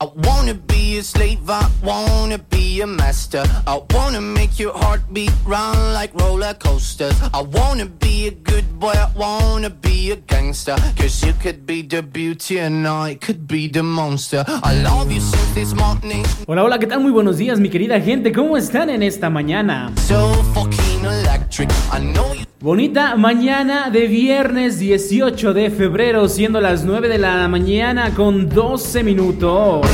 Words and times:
I 0.00 0.06
wanna 0.14 0.54
be 0.54 0.98
a 0.98 1.02
slave, 1.02 1.50
I 1.50 1.68
wanna 1.82 2.38
be 2.38 2.80
a 2.82 2.86
master. 2.86 3.42
I 3.66 3.80
wanna 3.90 4.20
make 4.20 4.56
your 4.56 4.72
heartbeat 4.72 5.32
run 5.44 5.92
like 5.92 6.14
roller 6.14 6.54
coasters. 6.54 7.14
I 7.34 7.42
wanna 7.42 7.86
be 7.86 8.28
a 8.28 8.30
good 8.30 8.78
boy, 8.78 8.92
I 8.94 9.10
wanna 9.16 9.70
be 9.70 10.12
a 10.12 10.16
gangster. 10.16 10.76
Cause 10.96 11.26
you 11.26 11.32
could 11.42 11.66
be 11.66 11.82
the 11.82 12.02
beauty 12.02 12.60
and 12.60 12.86
I 12.86 13.16
could 13.16 13.48
be 13.48 13.66
the 13.66 13.82
monster. 13.82 14.44
I 14.46 14.80
love 14.84 15.10
you 15.10 15.20
since 15.20 15.54
this 15.54 15.74
morning. 15.74 16.24
Hola, 16.46 16.62
hola, 16.62 16.78
¿qué 16.78 16.86
tal? 16.86 17.00
Muy 17.00 17.10
buenos 17.10 17.36
días, 17.36 17.58
mi 17.58 17.68
querida 17.68 18.00
gente. 18.00 18.32
¿Cómo 18.32 18.56
están 18.56 18.90
en 18.90 19.02
esta 19.02 19.30
mañana? 19.30 19.92
So 20.06 20.32
fucking 20.54 21.04
electric. 21.04 21.70
I 21.92 21.98
know 21.98 22.34
you. 22.34 22.47
Bonita 22.60 23.14
mañana 23.14 23.88
de 23.88 24.08
viernes 24.08 24.80
18 24.80 25.54
de 25.54 25.70
febrero, 25.70 26.28
siendo 26.28 26.60
las 26.60 26.84
9 26.84 27.08
de 27.08 27.18
la 27.18 27.46
mañana 27.46 28.12
con 28.16 28.48
12 28.48 29.04
minutos. 29.04 29.86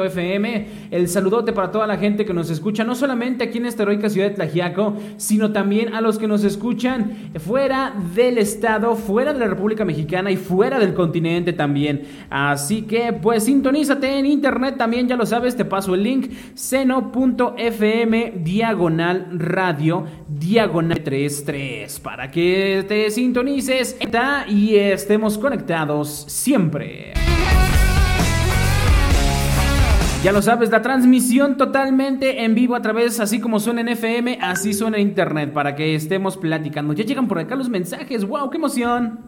seno.fm. 0.09 0.67
El 0.91 1.07
saludote 1.07 1.53
para 1.53 1.71
toda 1.71 1.88
la 1.88 1.97
gente 1.97 2.25
que 2.25 2.33
nos 2.33 2.49
escucha, 2.49 2.83
no 2.83 2.95
solamente 2.95 3.43
aquí 3.43 3.57
en 3.57 3.66
esta 3.66 3.83
heroica 3.83 4.09
ciudad 4.09 4.29
de 4.29 4.35
Tlajiaco, 4.35 4.95
sino 5.17 5.51
también 5.51 5.93
a 5.93 6.01
los 6.01 6.17
que 6.17 6.27
nos 6.27 6.43
escuchan 6.43 7.31
fuera 7.39 7.93
del 8.16 8.38
estado, 8.38 8.95
fuera 8.95 9.33
de 9.33 9.39
la 9.39 9.47
República 9.47 9.85
Mexicana 9.85 10.31
y 10.31 10.38
fuera 10.38 10.79
del 10.79 10.93
continente 10.93 11.53
también. 11.53 12.03
Así 12.29 12.83
que 12.83 13.13
pues 13.13 13.45
sintonízate 13.45 14.19
en 14.19 14.25
internet 14.25 14.75
también, 14.77 15.07
ya 15.07 15.16
lo 15.16 15.25
sabes, 15.25 15.55
te 15.55 15.66
paso 15.66 15.95
el 15.95 16.03
link 16.03 16.31
seno.fm 16.53 18.33
diagonal 18.37 19.27
radio 19.31 20.05
diagonal 20.27 21.01
33 21.03 21.99
para 21.99 22.29
que 22.31 22.85
te 22.87 23.09
sintonices 23.11 23.97
y 24.47 24.75
estemos 24.75 25.37
conectados 25.37 26.25
siempre. 26.27 27.13
Ya 30.25 30.31
lo 30.31 30.41
sabes, 30.41 30.71
la 30.71 30.81
transmisión 30.81 31.55
totalmente 31.55 32.45
en 32.45 32.55
vivo 32.55 32.73
a 32.73 32.81
través, 32.81 33.19
así 33.19 33.39
como 33.39 33.59
suena 33.59 33.81
en 33.81 33.89
FM, 33.89 34.39
así 34.41 34.73
suena 34.73 34.97
en 34.97 35.09
internet, 35.09 35.53
para 35.53 35.75
que 35.75 35.93
estemos 35.93 36.35
platicando. 36.35 36.93
Ya 36.93 37.03
llegan 37.05 37.27
por 37.27 37.37
acá 37.37 37.55
los 37.55 37.69
mensajes, 37.69 38.25
wow, 38.25 38.49
qué 38.49 38.57
emoción. 38.57 39.19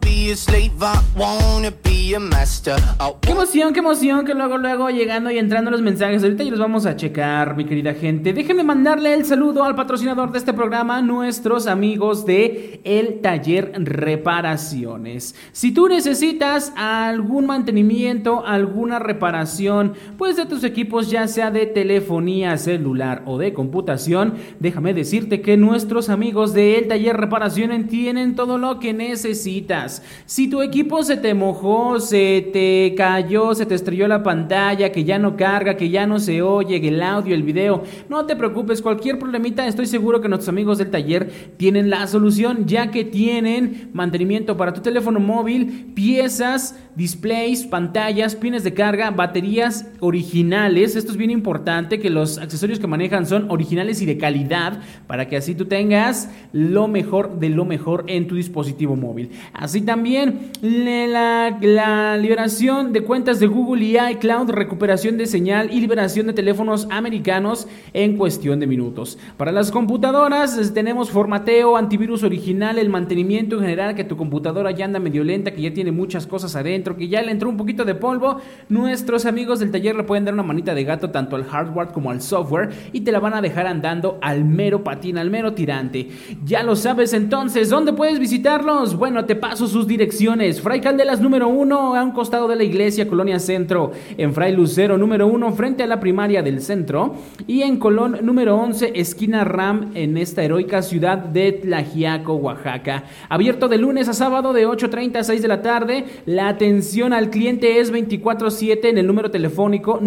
Qué 3.20 3.30
emoción, 3.30 3.72
qué 3.72 3.78
emoción, 3.78 4.24
que 4.24 4.34
luego, 4.34 4.58
luego 4.58 4.90
llegando 4.90 5.30
y 5.30 5.38
entrando 5.38 5.70
los 5.70 5.82
mensajes. 5.82 6.24
Ahorita 6.24 6.42
ya 6.42 6.50
los 6.50 6.58
vamos 6.58 6.84
a 6.84 6.96
checar, 6.96 7.56
mi 7.56 7.64
querida 7.64 7.94
gente. 7.94 8.32
Déjenme 8.32 8.64
mandarle 8.64 9.14
el 9.14 9.24
saludo 9.24 9.62
al 9.62 9.76
patrocinador 9.76 10.32
de 10.32 10.38
este 10.38 10.52
programa, 10.52 11.00
nuestros 11.00 11.68
amigos 11.68 12.26
de 12.26 12.80
El 12.82 13.20
Taller 13.20 13.72
Reparaciones. 13.76 15.36
Si 15.52 15.70
tú 15.70 15.86
necesitas 15.86 16.72
algún 16.76 17.46
mantenimiento, 17.46 18.44
alguna 18.44 18.98
reparación, 18.98 19.92
pues 20.16 20.36
de 20.36 20.46
tus 20.46 20.64
equipos, 20.64 20.87
ya 20.88 21.28
sea 21.28 21.50
de 21.50 21.66
telefonía 21.66 22.56
celular 22.56 23.22
o 23.26 23.38
de 23.38 23.52
computación, 23.52 24.34
déjame 24.58 24.94
decirte 24.94 25.40
que 25.40 25.56
nuestros 25.56 26.08
amigos 26.08 26.54
de 26.54 26.78
El 26.78 26.88
Taller 26.88 27.16
Reparaciones 27.16 27.88
tienen 27.88 28.34
todo 28.34 28.58
lo 28.58 28.80
que 28.80 28.92
necesitas. 28.92 30.02
Si 30.26 30.48
tu 30.48 30.62
equipo 30.62 31.02
se 31.02 31.16
te 31.16 31.34
mojó, 31.34 32.00
se 32.00 32.48
te 32.52 32.94
cayó, 32.96 33.54
se 33.54 33.66
te 33.66 33.74
estrelló 33.74 34.08
la 34.08 34.22
pantalla, 34.22 34.90
que 34.90 35.04
ya 35.04 35.18
no 35.18 35.36
carga, 35.36 35.76
que 35.76 35.90
ya 35.90 36.06
no 36.06 36.18
se 36.18 36.42
oye, 36.42 36.76
el 36.88 37.02
audio, 37.02 37.34
el 37.34 37.42
video, 37.42 37.82
no 38.08 38.24
te 38.26 38.36
preocupes, 38.36 38.82
cualquier 38.82 39.18
problemita, 39.18 39.66
estoy 39.66 39.86
seguro 39.86 40.20
que 40.20 40.28
nuestros 40.28 40.48
amigos 40.48 40.78
del 40.78 40.90
taller 40.90 41.30
tienen 41.56 41.90
la 41.90 42.06
solución, 42.06 42.66
ya 42.66 42.90
que 42.90 43.04
tienen 43.04 43.90
mantenimiento 43.92 44.56
para 44.56 44.72
tu 44.72 44.80
teléfono 44.80 45.20
móvil, 45.20 45.92
piezas, 45.94 46.78
displays, 46.94 47.64
pantallas, 47.64 48.34
pines 48.34 48.64
de 48.64 48.74
carga, 48.74 49.10
baterías 49.10 49.86
originales. 50.00 50.67
Esto 50.76 51.12
es 51.12 51.16
bien 51.16 51.30
importante 51.30 51.98
que 51.98 52.10
los 52.10 52.36
accesorios 52.36 52.78
que 52.78 52.86
manejan 52.86 53.24
son 53.24 53.50
originales 53.50 54.02
y 54.02 54.06
de 54.06 54.18
calidad 54.18 54.80
para 55.06 55.26
que 55.26 55.36
así 55.38 55.54
tú 55.54 55.64
tengas 55.64 56.30
lo 56.52 56.88
mejor 56.88 57.38
de 57.40 57.48
lo 57.48 57.64
mejor 57.64 58.04
en 58.06 58.26
tu 58.26 58.34
dispositivo 58.34 58.94
móvil. 58.94 59.30
Así 59.54 59.80
también 59.80 60.50
la, 60.60 61.58
la 61.62 62.18
liberación 62.18 62.92
de 62.92 63.02
cuentas 63.02 63.40
de 63.40 63.46
Google 63.46 63.82
y 63.82 63.96
iCloud, 64.12 64.50
recuperación 64.50 65.16
de 65.16 65.26
señal 65.26 65.72
y 65.72 65.80
liberación 65.80 66.26
de 66.26 66.34
teléfonos 66.34 66.86
americanos 66.90 67.66
en 67.94 68.18
cuestión 68.18 68.60
de 68.60 68.66
minutos. 68.66 69.18
Para 69.38 69.52
las 69.52 69.70
computadoras 69.70 70.74
tenemos 70.74 71.10
formateo, 71.10 71.78
antivirus 71.78 72.24
original, 72.24 72.78
el 72.78 72.90
mantenimiento 72.90 73.56
en 73.56 73.62
general, 73.62 73.94
que 73.94 74.04
tu 74.04 74.18
computadora 74.18 74.70
ya 74.70 74.84
anda 74.84 74.98
medio 74.98 75.24
lenta, 75.24 75.52
que 75.52 75.62
ya 75.62 75.72
tiene 75.72 75.92
muchas 75.92 76.26
cosas 76.26 76.54
adentro, 76.56 76.96
que 76.96 77.08
ya 77.08 77.22
le 77.22 77.32
entró 77.32 77.48
un 77.48 77.56
poquito 77.56 77.86
de 77.86 77.94
polvo. 77.94 78.40
Nuestros 78.68 79.24
amigos 79.24 79.60
del 79.60 79.70
taller 79.70 79.96
le 79.96 80.04
pueden 80.04 80.26
dar 80.26 80.34
una 80.34 80.42
manita 80.42 80.57
de 80.62 80.84
gato 80.84 81.10
tanto 81.10 81.36
al 81.36 81.44
hardware 81.44 81.88
como 81.88 82.10
al 82.10 82.20
software 82.20 82.70
y 82.92 83.00
te 83.00 83.12
la 83.12 83.20
van 83.20 83.34
a 83.34 83.40
dejar 83.40 83.66
andando 83.66 84.18
al 84.20 84.44
mero 84.44 84.84
patín, 84.84 85.18
al 85.18 85.30
mero 85.30 85.54
tirante. 85.54 86.08
Ya 86.44 86.62
lo 86.62 86.76
sabes 86.76 87.12
entonces, 87.12 87.70
¿dónde 87.70 87.92
puedes 87.92 88.18
visitarlos? 88.18 88.96
Bueno, 88.96 89.24
te 89.24 89.36
paso 89.36 89.66
sus 89.66 89.86
direcciones. 89.86 90.60
Fray 90.60 90.80
Caldelas 90.80 91.20
número 91.20 91.48
1 91.48 91.94
a 91.94 92.02
un 92.02 92.12
costado 92.12 92.48
de 92.48 92.56
la 92.56 92.64
iglesia 92.64 93.08
Colonia 93.08 93.38
Centro, 93.38 93.92
en 94.16 94.34
Fray 94.34 94.54
Lucero 94.54 94.98
número 94.98 95.26
1 95.26 95.52
frente 95.52 95.82
a 95.82 95.86
la 95.86 96.00
primaria 96.00 96.42
del 96.42 96.60
centro 96.60 97.14
y 97.46 97.62
en 97.62 97.78
Colón 97.78 98.18
número 98.22 98.56
11 98.56 98.92
esquina 98.94 99.44
Ram 99.44 99.92
en 99.94 100.16
esta 100.16 100.42
heroica 100.42 100.82
ciudad 100.82 101.18
de 101.18 101.52
Tlajiaco, 101.52 102.34
Oaxaca. 102.34 103.04
Abierto 103.28 103.68
de 103.68 103.78
lunes 103.78 104.08
a 104.08 104.12
sábado 104.12 104.52
de 104.52 104.66
8.30 104.66 105.16
a 105.16 105.24
6 105.24 105.42
de 105.42 105.48
la 105.48 105.62
tarde. 105.62 106.04
La 106.26 106.48
atención 106.48 107.12
al 107.12 107.30
cliente 107.30 107.80
es 107.80 107.92
24/7 107.92 108.88
en 108.88 108.98
el 108.98 109.06
número 109.06 109.30
telefónico 109.30 109.98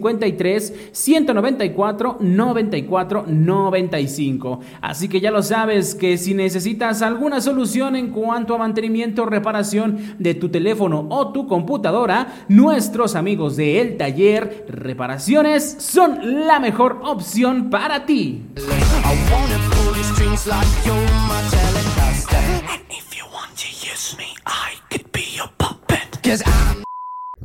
953 0.00 0.90
194 0.92 2.18
94 2.20 3.24
95. 3.26 4.60
Así 4.80 5.08
que 5.08 5.20
ya 5.20 5.30
lo 5.30 5.42
sabes 5.42 5.94
que 5.94 6.18
si 6.18 6.34
necesitas 6.34 7.02
alguna 7.02 7.40
solución 7.40 7.96
en 7.96 8.10
cuanto 8.10 8.54
a 8.54 8.58
mantenimiento 8.58 9.22
o 9.22 9.26
reparación 9.26 9.98
de 10.18 10.34
tu 10.34 10.48
teléfono 10.48 11.06
o 11.10 11.32
tu 11.32 11.46
computadora, 11.46 12.44
nuestros 12.48 13.14
amigos 13.14 13.56
de 13.56 13.80
El 13.80 13.96
Taller 13.96 14.66
Reparaciones 14.68 15.76
son 15.78 16.46
la 16.46 16.60
mejor 16.60 17.00
opción 17.02 17.70
para 17.70 18.06
ti. 18.06 18.42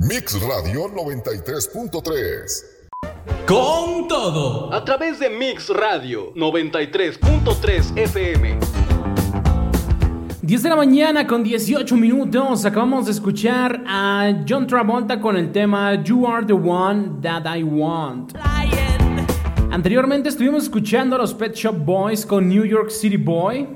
Mix 0.04 0.34
Radio 0.42 0.90
93.3 0.90 2.66
Con 3.46 4.08
todo, 4.08 4.74
a 4.74 4.84
través 4.84 5.20
de 5.20 5.30
Mix 5.30 5.70
Radio 5.70 6.34
93.3 6.34 7.96
FM. 7.96 8.58
10 10.42 10.64
de 10.64 10.70
la 10.70 10.76
mañana 10.76 11.28
con 11.28 11.44
18 11.44 11.96
minutos. 11.98 12.66
Acabamos 12.66 13.06
de 13.06 13.12
escuchar 13.12 13.84
a 13.86 14.44
John 14.50 14.66
Travolta 14.66 15.22
con 15.22 15.38
el 15.38 15.52
tema 15.52 15.94
You 16.04 16.26
Are 16.26 16.48
the 16.48 16.54
One 16.54 17.22
That 17.22 17.56
I 17.56 17.62
Want. 17.62 18.34
Anteriormente 19.70 20.30
estuvimos 20.30 20.64
escuchando 20.64 21.16
a 21.16 21.20
los 21.20 21.36
Pet 21.36 21.54
Shop 21.54 21.76
Boys 21.78 22.26
con 22.26 22.50
New 22.50 22.66
York 22.66 22.90
City 22.90 23.18
Boy. 23.18 23.68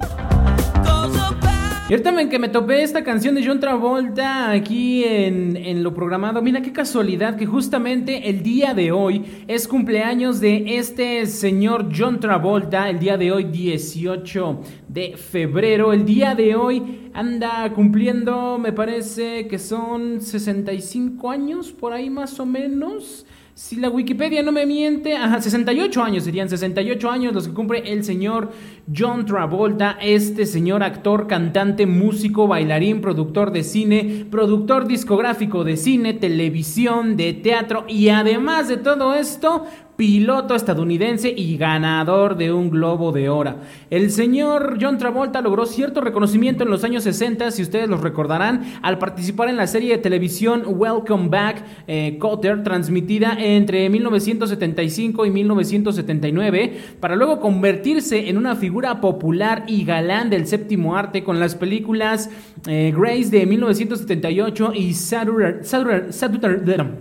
Y 1.88 1.94
ahorita 1.94 2.30
que 2.30 2.40
me 2.40 2.50
topé 2.50 2.82
esta 2.82 3.04
canción 3.04 3.36
de 3.36 3.46
John 3.46 3.60
Travolta 3.60 4.50
aquí 4.50 5.04
en, 5.04 5.56
en, 5.56 5.84
lo 5.84 5.94
programado, 5.94 6.42
mira 6.42 6.64
qué 6.64 6.74
casualidad 6.74 7.36
que 7.36 7.46
justamente 7.46 8.28
el 8.28 8.42
día 8.42 8.74
de 8.74 8.92
hoy 8.92 9.24
es 9.48 9.68
cumpleaños 9.68 10.40
de 10.40 10.78
este 10.78 11.28
señor 11.28 11.90
John 11.96 12.20
Travolta, 12.20 12.90
el 12.90 12.98
día 12.98 13.18
de 13.18 13.32
hoy 13.32 13.44
18 13.44 14.62
de 14.88 15.16
febrero, 15.16 15.94
el 15.94 16.06
día 16.06 16.34
de 16.34 16.56
hoy 16.56 17.12
anda 17.14 17.72
cumpliendo, 17.72 18.58
me 18.58 18.74
parece 18.74 19.48
que 19.48 19.60
son 19.60 20.22
65 20.22 21.30
años, 21.30 21.72
por 21.72 21.94
ahí 21.94 22.10
más 22.10 22.40
o 22.40 22.48
menos. 22.48 23.28
Si 23.57 23.78
la 23.78 23.88
Wikipedia 23.88 24.44
no 24.44 24.52
me 24.52 24.66
miente, 24.66 25.16
ajá, 25.16 25.40
68 25.40 26.04
años 26.04 26.25
serían 26.25 26.50
68 26.50 27.10
años 27.10 27.34
los 27.34 27.48
que 27.48 27.54
cumple 27.54 27.90
el 27.90 28.04
señor 28.04 28.52
John 28.94 29.25
Travolta, 29.25 29.98
este 30.02 30.46
señor 30.46 30.84
actor, 30.84 31.25
cantante, 31.28 31.86
músico, 31.86 32.50
bailarín, 32.50 33.00
productor 33.00 33.54
de 33.54 33.63
cine, 33.63 34.25
productor 34.30 34.90
discográfico 34.90 35.63
de 35.63 35.78
cine, 35.78 36.12
televisión, 36.12 37.16
de 37.16 37.31
teatro 37.31 37.86
y 37.88 38.10
además 38.10 38.68
de 38.68 38.75
todo 38.75 39.13
esto, 39.13 39.66
piloto 39.95 40.56
estadounidense 40.56 41.33
y 41.36 41.57
ganador 41.57 42.38
de 42.38 42.51
un 42.51 42.69
Globo 42.69 43.12
de 43.12 43.30
Oro. 43.30 43.56
El 43.89 44.12
señor 44.12 44.77
John 44.81 44.97
Travolta 44.97 45.42
logró 45.42 45.65
cierto 45.65 46.01
reconocimiento 46.01 46.63
en 46.63 46.69
los 46.69 46.83
años 46.83 47.03
60, 47.03 47.51
si 47.51 47.62
ustedes 47.62 47.88
los 47.88 48.01
recordarán, 48.01 48.63
al 48.81 48.97
participar 48.97 49.50
en 49.50 49.57
la 49.57 49.68
serie 49.68 49.92
de 49.92 50.01
televisión 50.01 50.63
Welcome 50.65 51.30
Back 51.30 51.63
eh, 51.88 52.18
Cotter, 52.19 52.63
transmitida 52.63 53.38
entre 53.39 53.89
1975 53.89 55.25
y 55.25 55.31
1979, 55.31 56.77
para 57.00 57.15
luego 57.15 57.39
convertirse 57.39 58.30
en 58.30 58.38
una 58.38 58.56
figura 58.56 59.00
popular 59.00 59.63
y 59.68 59.86
galán 59.86 60.30
del 60.30 60.47
séptimo 60.47 60.95
arte 60.95 61.24
con 61.24 61.39
las 61.39 61.56
películas 61.56 62.30
eh, 62.68 62.94
Grace 62.95 63.30
de 63.30 63.45
1978 63.45 64.74
y 64.74 64.94
Saturday, 64.94 65.63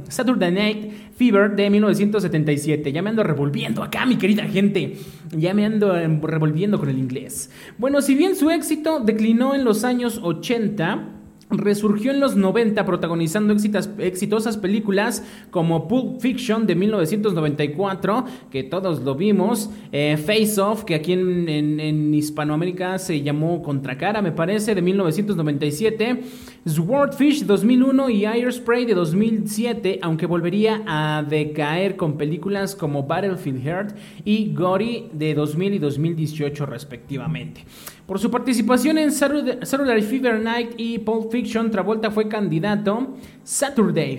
Saturday 0.08 0.52
Night 0.52 0.92
Fever 1.16 1.54
de 1.54 1.70
1977. 1.70 2.92
Ya 2.92 3.02
me 3.02 3.10
ando 3.10 3.22
revolviendo 3.22 3.82
acá, 3.82 4.04
mi 4.06 4.16
querida 4.16 4.44
gente. 4.44 4.96
Ya 5.30 5.54
me 5.54 5.64
ando 5.64 5.96
em, 5.96 6.20
revolviendo 6.20 6.78
con 6.78 6.88
el 6.88 6.98
inglés. 6.98 7.50
Bueno, 7.78 8.02
si 8.02 8.14
bien 8.14 8.36
su 8.36 8.50
éxito 8.50 9.00
declinó 9.00 9.54
en 9.54 9.64
los 9.64 9.84
años 9.84 10.20
80, 10.22 11.08
Resurgió 11.50 12.10
en 12.10 12.20
los 12.20 12.36
90 12.36 12.86
protagonizando 12.86 13.54
exitosas 13.98 14.56
películas 14.56 15.22
como 15.50 15.86
Pulp 15.88 16.20
Fiction 16.20 16.66
de 16.66 16.74
1994, 16.74 18.24
que 18.50 18.62
todos 18.62 19.02
lo 19.02 19.14
vimos, 19.14 19.70
eh, 19.92 20.16
Face 20.16 20.60
Off, 20.60 20.84
que 20.84 20.94
aquí 20.94 21.12
en, 21.12 22.14
Hispanoamérica 22.14 22.98
se 22.98 23.22
llamó 23.22 23.62
Contracara, 23.62 24.22
me 24.22 24.32
parece, 24.32 24.74
de 24.74 24.82
1997, 24.82 26.22
Swordfish 26.66 27.44
2001 27.44 28.10
y 28.10 28.24
Airspray 28.24 28.86
de 28.86 28.94
2007, 28.94 29.98
aunque 30.00 30.26
volvería 30.26 30.82
a 30.86 31.22
decaer 31.22 31.96
con 31.96 32.16
películas 32.16 32.74
como 32.74 33.02
Battlefield 33.02 33.62
Heart 33.62 33.96
y 34.24 34.54
Gory 34.54 35.08
de 35.12 35.34
2000 35.34 35.74
y 35.74 35.78
2018 35.78 36.66
respectivamente. 36.66 37.64
Por 38.06 38.18
su 38.18 38.30
participación 38.30 38.98
en 38.98 39.10
Saturday 39.10 40.02
Fever 40.02 40.38
Night 40.38 40.72
y 40.76 40.98
Pulp 40.98 41.32
Fiction, 41.32 41.70
Travolta 41.70 42.10
fue 42.10 42.28
candidato 42.28 43.14
Saturday 43.42 44.18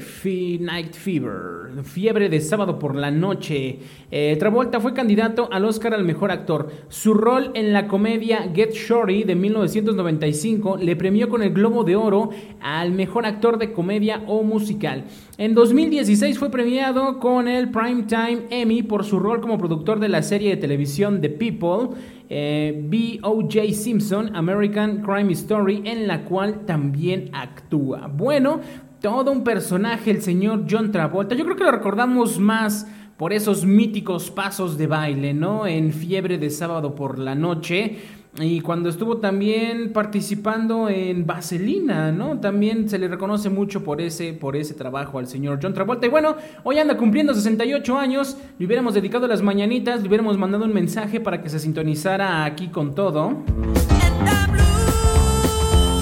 Night 0.59 0.93
Fever, 0.93 1.83
fiebre 1.83 2.27
de 2.27 2.41
sábado 2.41 2.79
por 2.79 2.95
la 2.95 3.11
noche. 3.11 3.77
Eh, 4.09 4.37
Travolta 4.39 4.79
fue 4.79 4.95
candidato 4.95 5.49
al 5.51 5.65
Oscar 5.65 5.93
al 5.93 6.03
mejor 6.03 6.31
actor. 6.31 6.71
Su 6.89 7.13
rol 7.13 7.51
en 7.53 7.73
la 7.73 7.87
comedia 7.87 8.49
Get 8.55 8.71
Shorty 8.71 9.23
de 9.23 9.35
1995 9.35 10.77
le 10.77 10.95
premió 10.95 11.29
con 11.29 11.43
el 11.43 11.53
Globo 11.53 11.83
de 11.83 11.95
Oro 11.95 12.31
al 12.61 12.91
mejor 12.91 13.27
actor 13.27 13.59
de 13.59 13.71
comedia 13.71 14.23
o 14.25 14.41
musical. 14.41 15.03
En 15.37 15.53
2016 15.53 16.39
fue 16.39 16.49
premiado 16.49 17.19
con 17.19 17.47
el 17.47 17.69
Primetime 17.69 18.47
Emmy 18.49 18.81
por 18.81 19.03
su 19.03 19.19
rol 19.19 19.41
como 19.41 19.59
productor 19.59 19.99
de 19.99 20.09
la 20.09 20.23
serie 20.23 20.49
de 20.49 20.57
televisión 20.57 21.21
The 21.21 21.29
People 21.29 21.95
eh, 22.29 22.81
B.O.J. 22.87 23.73
Simpson, 23.73 24.35
American 24.35 25.01
Crime 25.01 25.31
Story, 25.33 25.81
en 25.85 26.07
la 26.07 26.25
cual 26.25 26.65
también 26.65 27.29
actúa. 27.33 28.07
Bueno, 28.07 28.61
todo 29.01 29.31
un 29.31 29.43
personaje, 29.43 30.11
el 30.11 30.21
señor 30.21 30.65
John 30.69 30.91
Travolta. 30.91 31.35
Yo 31.35 31.45
creo 31.45 31.55
que 31.55 31.63
lo 31.63 31.71
recordamos 31.71 32.39
más 32.39 32.87
por 33.17 33.31
esos 33.33 33.65
míticos 33.65 34.29
pasos 34.31 34.77
de 34.77 34.87
baile, 34.87 35.33
¿no? 35.33 35.67
En 35.67 35.93
fiebre 35.93 36.37
de 36.37 36.49
sábado 36.49 36.95
por 36.95 37.19
la 37.19 37.35
noche. 37.35 37.97
Y 38.37 38.59
cuando 38.59 38.89
estuvo 38.89 39.17
también 39.17 39.93
participando 39.93 40.89
en 40.89 41.25
Vaselina, 41.25 42.11
¿no? 42.11 42.39
También 42.41 42.89
se 42.89 42.99
le 42.99 43.07
reconoce 43.07 43.49
mucho 43.49 43.83
por 43.83 44.01
ese, 44.01 44.33
por 44.33 44.57
ese 44.57 44.73
trabajo 44.73 45.19
al 45.19 45.27
señor 45.27 45.59
John 45.61 45.73
Travolta. 45.73 46.05
Y 46.05 46.09
bueno, 46.09 46.35
hoy 46.63 46.79
anda 46.79 46.97
cumpliendo 46.97 47.33
68 47.33 47.97
años. 47.97 48.37
Le 48.59 48.65
hubiéramos 48.65 48.93
dedicado 48.93 49.27
las 49.27 49.41
mañanitas, 49.41 50.01
le 50.01 50.09
hubiéramos 50.09 50.37
mandado 50.37 50.65
un 50.65 50.73
mensaje 50.73 51.21
para 51.21 51.41
que 51.41 51.49
se 51.49 51.59
sintonizara 51.59 52.43
aquí 52.43 52.67
con 52.67 52.93
todo. 52.93 53.43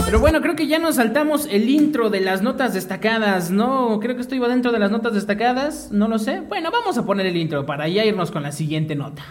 Pero 0.06 0.20
bueno, 0.20 0.42
creo 0.42 0.56
que 0.56 0.68
ya 0.68 0.80
nos 0.80 0.96
saltamos 0.96 1.48
el 1.52 1.70
intro 1.70 2.10
de 2.10 2.22
las 2.22 2.42
notas 2.42 2.74
destacadas, 2.74 3.52
¿no? 3.52 4.00
Creo 4.00 4.16
que 4.16 4.22
esto 4.22 4.34
iba 4.34 4.48
dentro 4.48 4.72
de 4.72 4.80
las 4.80 4.90
notas 4.90 5.13
destacadas, 5.13 5.92
no 5.92 6.08
lo 6.08 6.18
sé. 6.18 6.42
Bueno, 6.42 6.72
vamos 6.72 6.98
a 6.98 7.06
poner 7.06 7.28
el 7.28 7.38
intro 7.38 7.66
para 7.66 7.88
ya 7.88 8.06
irnos 8.06 8.32
con 8.32 8.42
la 8.42 8.52
siguiente 8.52 8.96
nota. 8.96 9.24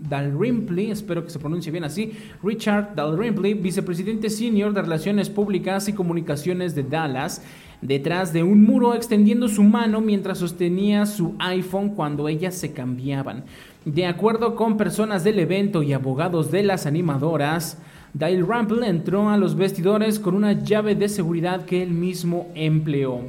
Dalrymple, 0.09 0.91
espero 0.91 1.23
que 1.23 1.29
se 1.29 1.39
pronuncie 1.39 1.71
bien 1.71 1.85
así, 1.85 2.11
Richard 2.43 2.93
Dalrymple, 2.93 3.53
vicepresidente 3.53 4.29
senior 4.29 4.73
de 4.73 4.81
Relaciones 4.81 5.29
Públicas 5.29 5.87
y 5.87 5.93
Comunicaciones 5.93 6.75
de 6.75 6.83
Dallas, 6.83 7.41
detrás 7.81 8.33
de 8.33 8.43
un 8.43 8.63
muro 8.63 8.95
extendiendo 8.95 9.47
su 9.47 9.63
mano 9.63 10.01
mientras 10.01 10.39
sostenía 10.39 11.05
su 11.05 11.35
iPhone 11.39 11.95
cuando 11.95 12.27
ellas 12.27 12.53
se 12.53 12.73
cambiaban. 12.73 13.45
De 13.85 14.05
acuerdo 14.05 14.55
con 14.55 14.77
personas 14.77 15.25
del 15.25 15.39
evento 15.39 15.83
y 15.83 15.91
abogados 15.91 16.51
de 16.51 16.63
las 16.63 16.85
animadoras, 16.85 17.77
Dale 18.13 18.41
Rample 18.41 18.87
entró 18.87 19.29
a 19.29 19.37
los 19.37 19.55
vestidores 19.55 20.19
con 20.19 20.35
una 20.35 20.53
llave 20.53 20.95
de 20.95 21.09
seguridad 21.09 21.65
que 21.65 21.83
él 21.83 21.89
mismo 21.89 22.47
empleó. 22.55 23.21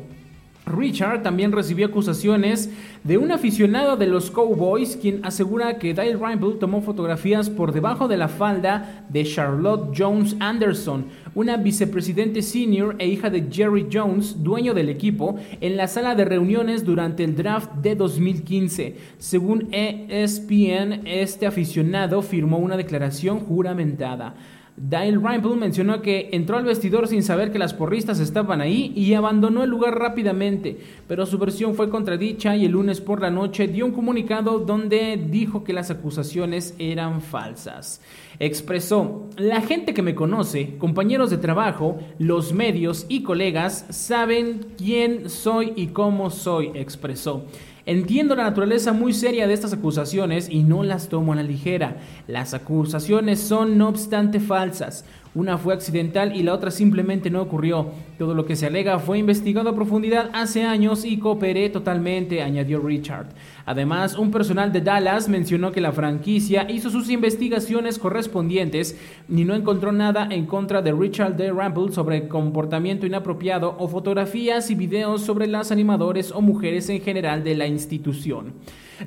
Richard 0.67 1.23
también 1.23 1.53
recibió 1.53 1.87
acusaciones 1.87 2.71
de 3.03 3.19
un 3.19 3.31
aficionado 3.33 3.97
de 3.97 4.07
los 4.07 4.31
Cowboys, 4.31 4.97
quien 4.97 5.25
asegura 5.25 5.79
que 5.79 5.93
Dale 5.93 6.17
Ramble 6.17 6.55
tomó 6.59 6.81
fotografías 6.81 7.51
por 7.51 7.73
debajo 7.73 8.09
de 8.09 8.17
la 8.17 8.29
falda 8.29 9.05
de 9.11 9.25
Charlotte 9.25 9.95
Jones 9.97 10.37
Anderson, 10.41 11.07
una 11.35 11.59
vicepresidente 11.59 12.41
senior 12.41 12.97
e 12.99 13.07
hija 13.09 13.29
de 13.29 13.47
Jerry 13.51 13.89
Jones, 13.93 14.43
dueño 14.43 14.73
del 14.73 14.89
equipo, 14.89 15.37
en 15.61 15.77
la 15.77 15.87
sala 15.87 16.15
de 16.15 16.25
reuniones 16.25 16.85
durante 16.85 17.25
el 17.25 17.37
draft 17.37 17.71
de 17.83 17.95
2015. 17.95 18.97
Según 19.19 19.69
ESPN, 19.71 21.07
este 21.07 21.47
aficionado 21.47 22.23
firmó 22.23 22.59
una 22.59 22.77
declaración 22.77 23.41
juramentada. 23.41 24.35
Dale 24.77 25.13
Rimple 25.13 25.55
mencionó 25.55 26.03
que 26.03 26.31
entró 26.33 26.57
al 26.57 26.65
vestidor 26.65 27.07
sin 27.07 27.23
saber 27.23 27.53
que 27.53 27.61
las 27.61 27.73
porristas 27.73 28.19
estaban 28.19 28.61
ahí 28.61 28.93
y 28.97 29.15
abandonó 29.15 29.63
el 29.63 29.71
lugar 29.71 29.97
rápidamente, 29.97 30.79
pero 31.07 31.27
su 31.27 31.39
versión 31.39 31.77
fue 31.77 31.89
contradicha 31.89 32.57
y 32.57 32.65
el 32.65 32.73
lunes 32.73 33.01
por 33.01 33.21
la 33.21 33.31
noche 33.31 33.69
dio 33.69 33.87
un 33.87 33.93
comunicado 33.93 34.59
donde 34.59 35.17
dijo 35.17 35.63
que 35.63 35.73
las 35.73 35.93
acusaciones 35.93 36.75
eran 36.81 37.21
falsas. 37.21 38.01
Expresó, 38.41 39.29
la 39.37 39.61
gente 39.61 39.95
que 39.95 40.03
me 40.03 40.17
conoce, 40.17 40.77
compañeros 40.79 41.31
de 41.31 41.39
trabajo, 41.39 41.99
los 42.19 42.53
medios 42.53 43.07
y 43.09 43.23
colegas 43.23 43.87
saben 43.91 44.67
quién 44.77 45.31
soy 45.31 45.73
y 45.77 45.89
cómo 45.89 46.31
soy, 46.31 46.73
expresó. 46.75 47.47
Entiendo 47.87 48.35
la 48.35 48.45
naturaleza 48.45 48.95
muy 48.95 49.13
seria 49.13 49.47
de 49.47 49.53
estas 49.53 49.75
acusaciones 49.75 50.49
y 50.49 50.63
no 50.63 50.83
las 50.85 51.11
tomo 51.11 51.35
a 51.35 51.37
la 51.37 51.43
ligera. 51.43 51.99
Las 52.27 52.55
acusaciones 52.55 53.41
son 53.41 53.77
no 53.77 53.89
obstante 53.89 54.41
falsas. 54.41 55.05
Una 55.35 55.59
fue 55.59 55.75
accidental 55.75 56.35
y 56.35 56.43
la 56.43 56.55
otra 56.55 56.71
simplemente 56.71 57.29
no 57.29 57.43
ocurrió. 57.43 57.91
Todo 58.19 58.35
lo 58.35 58.47
que 58.47 58.57
se 58.57 58.67
alega 58.67 58.99
fue 59.01 59.19
investigado 59.19 59.69
a 59.69 59.75
profundidad 59.75 60.31
hace 60.33 60.63
años 60.63 61.05
y 61.05 61.19
cooperé 61.19 61.69
totalmente, 61.69 62.41
añadió 62.41 62.81
Richard. 62.81 63.27
Además, 63.67 64.19
un 64.19 64.31
personal 64.31 64.73
de 64.73 64.83
Dallas 64.83 65.29
mencionó 65.29 65.73
que 65.73 65.81
la 65.81 65.93
franquicia 65.93 66.71
hizo 66.71 66.91
sus 66.91 67.09
investigaciones 67.09 67.99
correspondientes 67.99 68.99
y 69.29 69.45
no 69.45 69.55
encontró 69.55 69.91
nada 69.91 70.29
en 70.31 70.47
contra 70.47 70.83
de 70.83 70.93
Richard 70.93 71.37
D. 71.37 71.51
Ramble 71.51 71.93
sobre 71.93 72.29
comportamiento 72.29 73.07
inapropiado 73.07 73.75
o 73.79 73.89
fotografías 73.89 74.71
y 74.71 74.75
videos 74.75 75.23
sobre 75.23 75.47
las 75.47 75.73
animadores 75.73 76.31
o 76.31 76.43
mujeres 76.43 76.89
en 76.91 77.01
general 77.01 77.43
de 77.43 77.55
la 77.55 77.67
institución. 77.67 78.53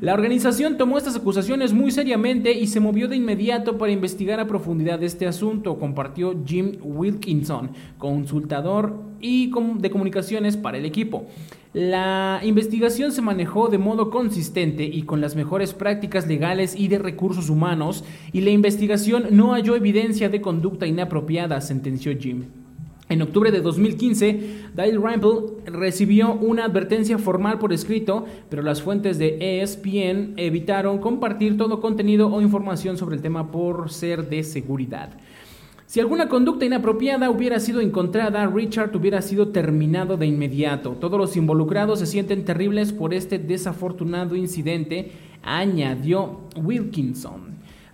La 0.01 0.13
organización 0.13 0.77
tomó 0.77 0.97
estas 0.97 1.15
acusaciones 1.15 1.73
muy 1.73 1.91
seriamente 1.91 2.51
y 2.51 2.67
se 2.67 2.79
movió 2.79 3.07
de 3.07 3.15
inmediato 3.15 3.77
para 3.77 3.91
investigar 3.91 4.39
a 4.39 4.47
profundidad 4.47 5.01
este 5.01 5.27
asunto, 5.27 5.79
compartió 5.79 6.35
Jim 6.45 6.77
Wilkinson, 6.81 7.71
consultador 7.97 9.01
y 9.19 9.51
de 9.77 9.89
comunicaciones 9.89 10.57
para 10.57 10.77
el 10.77 10.85
equipo. 10.85 11.25
La 11.73 12.41
investigación 12.43 13.11
se 13.11 13.21
manejó 13.21 13.67
de 13.69 13.77
modo 13.77 14.09
consistente 14.09 14.83
y 14.83 15.03
con 15.03 15.21
las 15.21 15.35
mejores 15.35 15.73
prácticas 15.73 16.27
legales 16.27 16.75
y 16.75 16.87
de 16.87 16.99
recursos 16.99 17.49
humanos, 17.49 18.03
y 18.33 18.41
la 18.41 18.49
investigación 18.49 19.27
no 19.31 19.53
halló 19.53 19.75
evidencia 19.75 20.29
de 20.29 20.41
conducta 20.41 20.87
inapropiada, 20.87 21.61
sentenció 21.61 22.17
Jim. 22.17 22.45
En 23.09 23.21
octubre 23.21 23.51
de 23.51 23.61
2015, 23.61 24.71
Dale 24.75 24.97
Rample 24.97 25.63
recibió 25.65 26.33
una 26.33 26.65
advertencia 26.65 27.17
formal 27.17 27.57
por 27.57 27.71
escrito, 27.71 28.25
pero 28.49 28.61
las 28.61 28.81
fuentes 28.81 29.17
de 29.17 29.61
ESPN 29.61 30.33
evitaron 30.35 30.97
compartir 30.97 31.57
todo 31.57 31.79
contenido 31.79 32.27
o 32.27 32.41
información 32.41 32.97
sobre 32.97 33.15
el 33.15 33.21
tema 33.21 33.49
por 33.49 33.89
ser 33.91 34.27
de 34.27 34.43
seguridad. 34.43 35.11
Si 35.85 36.01
alguna 36.01 36.27
conducta 36.27 36.65
inapropiada 36.65 37.29
hubiera 37.29 37.61
sido 37.61 37.79
encontrada, 37.79 38.45
Richard 38.45 38.93
hubiera 38.93 39.21
sido 39.21 39.47
terminado 39.49 40.17
de 40.17 40.27
inmediato. 40.27 40.97
Todos 40.99 41.17
los 41.17 41.37
involucrados 41.37 41.99
se 41.99 42.05
sienten 42.05 42.43
terribles 42.43 42.91
por 42.91 43.13
este 43.13 43.39
desafortunado 43.39 44.35
incidente, 44.35 45.11
añadió 45.43 46.41
Wilkinson. 46.61 47.46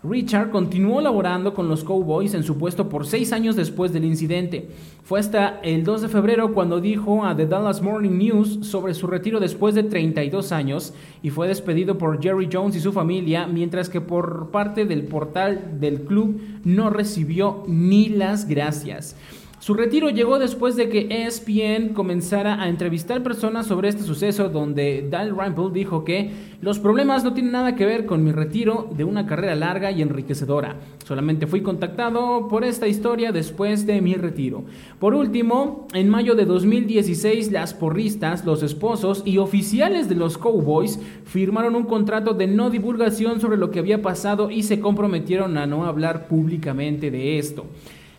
Richard 0.04 0.50
continuó 0.50 1.00
laborando 1.00 1.54
con 1.54 1.70
los 1.70 1.86
Cowboys 1.86 2.34
en 2.34 2.44
su 2.44 2.58
puesto 2.58 2.90
por 2.90 3.08
seis 3.08 3.32
años 3.32 3.56
después 3.56 3.94
del 3.94 4.04
incidente. 4.04 4.68
Fue 5.04 5.18
hasta 5.18 5.62
el 5.64 5.86
2 5.86 6.02
de 6.02 6.10
febrero 6.10 6.54
cuando 6.54 6.82
dijo 6.82 7.24
a 7.24 7.34
The 7.36 7.48
Dallas 7.48 7.82
Morning 7.82 8.18
News 8.18 8.60
sobre 8.68 8.94
su 8.96 9.08
retiro 9.08 9.40
después 9.40 9.76
de 9.76 9.84
32 9.84 10.52
años 10.52 10.94
y 11.22 11.30
fue 11.30 11.48
despedido 11.48 11.98
por 11.98 12.22
Jerry 12.22 12.50
Jones 12.52 12.76
y 12.76 12.82
su 12.82 12.92
familia, 12.92 13.48
mientras 13.48 13.88
que 13.88 14.02
por 14.02 14.52
parte 14.52 14.86
del 14.86 15.04
portal 15.04 15.80
del 15.80 16.02
club 16.02 16.42
no 16.66 16.90
recibió 16.90 17.64
ni 17.68 18.10
las 18.10 18.46
gracias. 18.46 19.16
Su 19.64 19.76
retiro 19.76 20.10
llegó 20.10 20.40
después 20.40 20.76
de 20.76 20.90
que 20.90 21.08
ESPN 21.10 21.94
comenzara 21.94 22.62
a 22.62 22.68
entrevistar 22.68 23.24
personas 23.24 23.66
sobre 23.66 23.88
este 23.88 24.04
suceso 24.04 24.50
donde 24.50 25.08
Dal 25.10 25.38
Rample 25.38 25.70
dijo 25.72 26.04
que 26.04 26.32
los 26.60 26.80
problemas 26.80 27.24
no 27.24 27.34
tienen 27.34 27.54
nada 27.54 27.74
que 27.74 27.86
ver 27.86 28.06
con 28.06 28.26
mi 28.26 28.34
retiro 28.34 28.90
de 28.94 29.06
una 29.06 29.26
carrera 29.26 29.56
larga 29.56 29.90
y 29.90 30.02
enriquecedora. 30.02 30.82
Solamente 31.06 31.48
fui 31.48 31.62
contactado 31.62 32.50
por 32.50 32.66
esta 32.66 32.90
historia 32.90 33.32
después 33.32 33.86
de 33.86 34.02
mi 34.02 34.16
retiro. 34.16 34.66
Por 35.00 35.14
último, 35.14 35.88
en 35.94 36.10
mayo 36.10 36.36
de 36.36 36.44
2016 36.44 37.50
las 37.54 37.74
porristas, 37.74 38.44
los 38.44 38.64
esposos 38.64 39.24
y 39.24 39.38
oficiales 39.38 40.10
de 40.10 40.16
los 40.16 40.38
Cowboys 40.38 41.00
firmaron 41.24 41.78
un 41.78 41.86
contrato 41.86 42.34
de 42.34 42.48
no 42.48 42.70
divulgación 42.70 43.40
sobre 43.40 43.56
lo 43.56 43.72
que 43.72 43.80
había 43.80 44.02
pasado 44.02 44.52
y 44.52 44.64
se 44.64 44.82
comprometieron 44.82 45.58
a 45.58 45.66
no 45.66 45.86
hablar 45.86 46.28
públicamente 46.28 47.12
de 47.12 47.40
esto. 47.40 47.66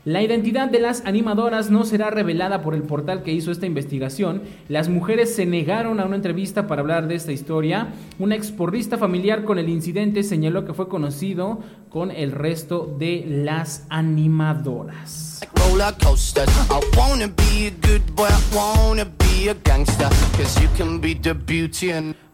La 0.05 0.21
identidad 0.21 0.69
de 0.69 0.81
las 0.81 1.07
animadoras 1.07 1.71
no 1.71 1.87
será 1.87 2.11
revelada 2.11 2.61
por 2.61 2.75
el 2.75 2.83
portal 2.83 3.23
que 3.23 3.33
hizo 3.33 3.51
esta 3.51 3.65
investigación. 3.65 4.43
Las 4.69 4.91
mujeres 4.91 5.35
se 5.35 5.47
negaron 5.47 5.99
a 5.99 6.05
una 6.05 6.17
entrevista 6.17 6.67
para 6.67 6.83
hablar 6.83 7.09
de 7.09 7.15
esta 7.15 7.33
historia. 7.33 7.95
Una 8.19 8.35
exporrista 8.35 8.99
familiar 8.99 9.45
con 9.45 9.59
el 9.59 9.71
incidente 9.71 10.23
señaló 10.23 10.67
que 10.67 10.75
fue 10.75 10.89
conocido 10.89 11.61
con 11.89 12.11
el 12.11 12.33
resto 12.33 12.95
de 12.99 13.25
las 13.27 13.87
animadoras. 13.89 15.41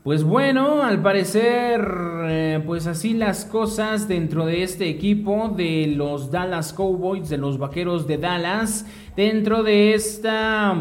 Pues 0.03 0.25
bueno, 0.25 0.83
al 0.83 1.03
parecer, 1.03 1.87
eh, 2.23 2.63
pues 2.65 2.87
así 2.87 3.13
las 3.13 3.45
cosas 3.45 4.09
dentro 4.09 4.47
de 4.47 4.63
este 4.63 4.89
equipo 4.89 5.53
de 5.55 5.93
los 5.95 6.31
Dallas 6.31 6.73
Cowboys, 6.73 7.29
de 7.29 7.37
los 7.37 7.59
Vaqueros 7.59 8.07
de 8.07 8.17
Dallas, 8.17 8.87
dentro 9.15 9.63
de 9.63 9.93
esta, 9.93 10.75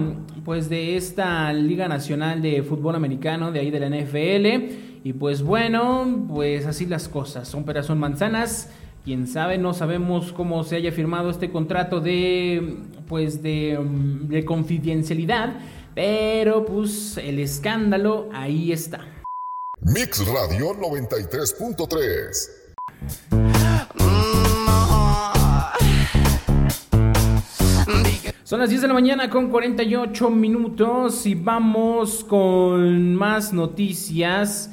pues 0.45 0.69
de 0.69 0.95
esta 0.95 1.51
Liga 1.51 1.89
Nacional 1.89 2.41
de 2.41 2.63
Fútbol 2.63 2.95
Americano, 2.95 3.51
de 3.51 3.59
ahí 3.59 3.71
de 3.71 3.79
la 3.81 3.89
NFL. 3.89 5.03
Y 5.03 5.11
pues 5.11 5.43
bueno, 5.43 6.25
pues 6.29 6.65
así 6.65 6.85
las 6.85 7.09
cosas, 7.09 7.45
son 7.49 7.65
peras, 7.65 7.88
son 7.88 7.99
manzanas. 7.99 8.73
Quién 9.03 9.27
sabe, 9.27 9.57
no 9.57 9.73
sabemos 9.73 10.31
cómo 10.31 10.63
se 10.63 10.77
haya 10.77 10.93
firmado 10.93 11.29
este 11.29 11.49
contrato 11.49 11.99
de 11.99 12.77
pues 13.09 13.43
de, 13.43 13.77
mm, 13.77 14.27
de 14.29 14.45
confidencialidad, 14.45 15.55
pero 16.00 16.63
pues 16.63 17.18
el 17.18 17.39
escándalo 17.39 18.29
ahí 18.32 18.72
está. 18.72 19.06
Mix 19.82 20.25
Radio 20.25 20.74
93.3. 20.74 22.50
Son 28.46 28.62
las 28.62 28.70
10 28.70 28.84
de 28.84 28.88
la 28.88 28.94
mañana 28.94 29.29
con 29.29 29.50
48 29.50 30.29
minutos 30.29 31.25
y 31.25 31.36
vamos 31.36 32.24
con 32.24 33.13
más 33.15 33.51
noticias. 33.51 34.70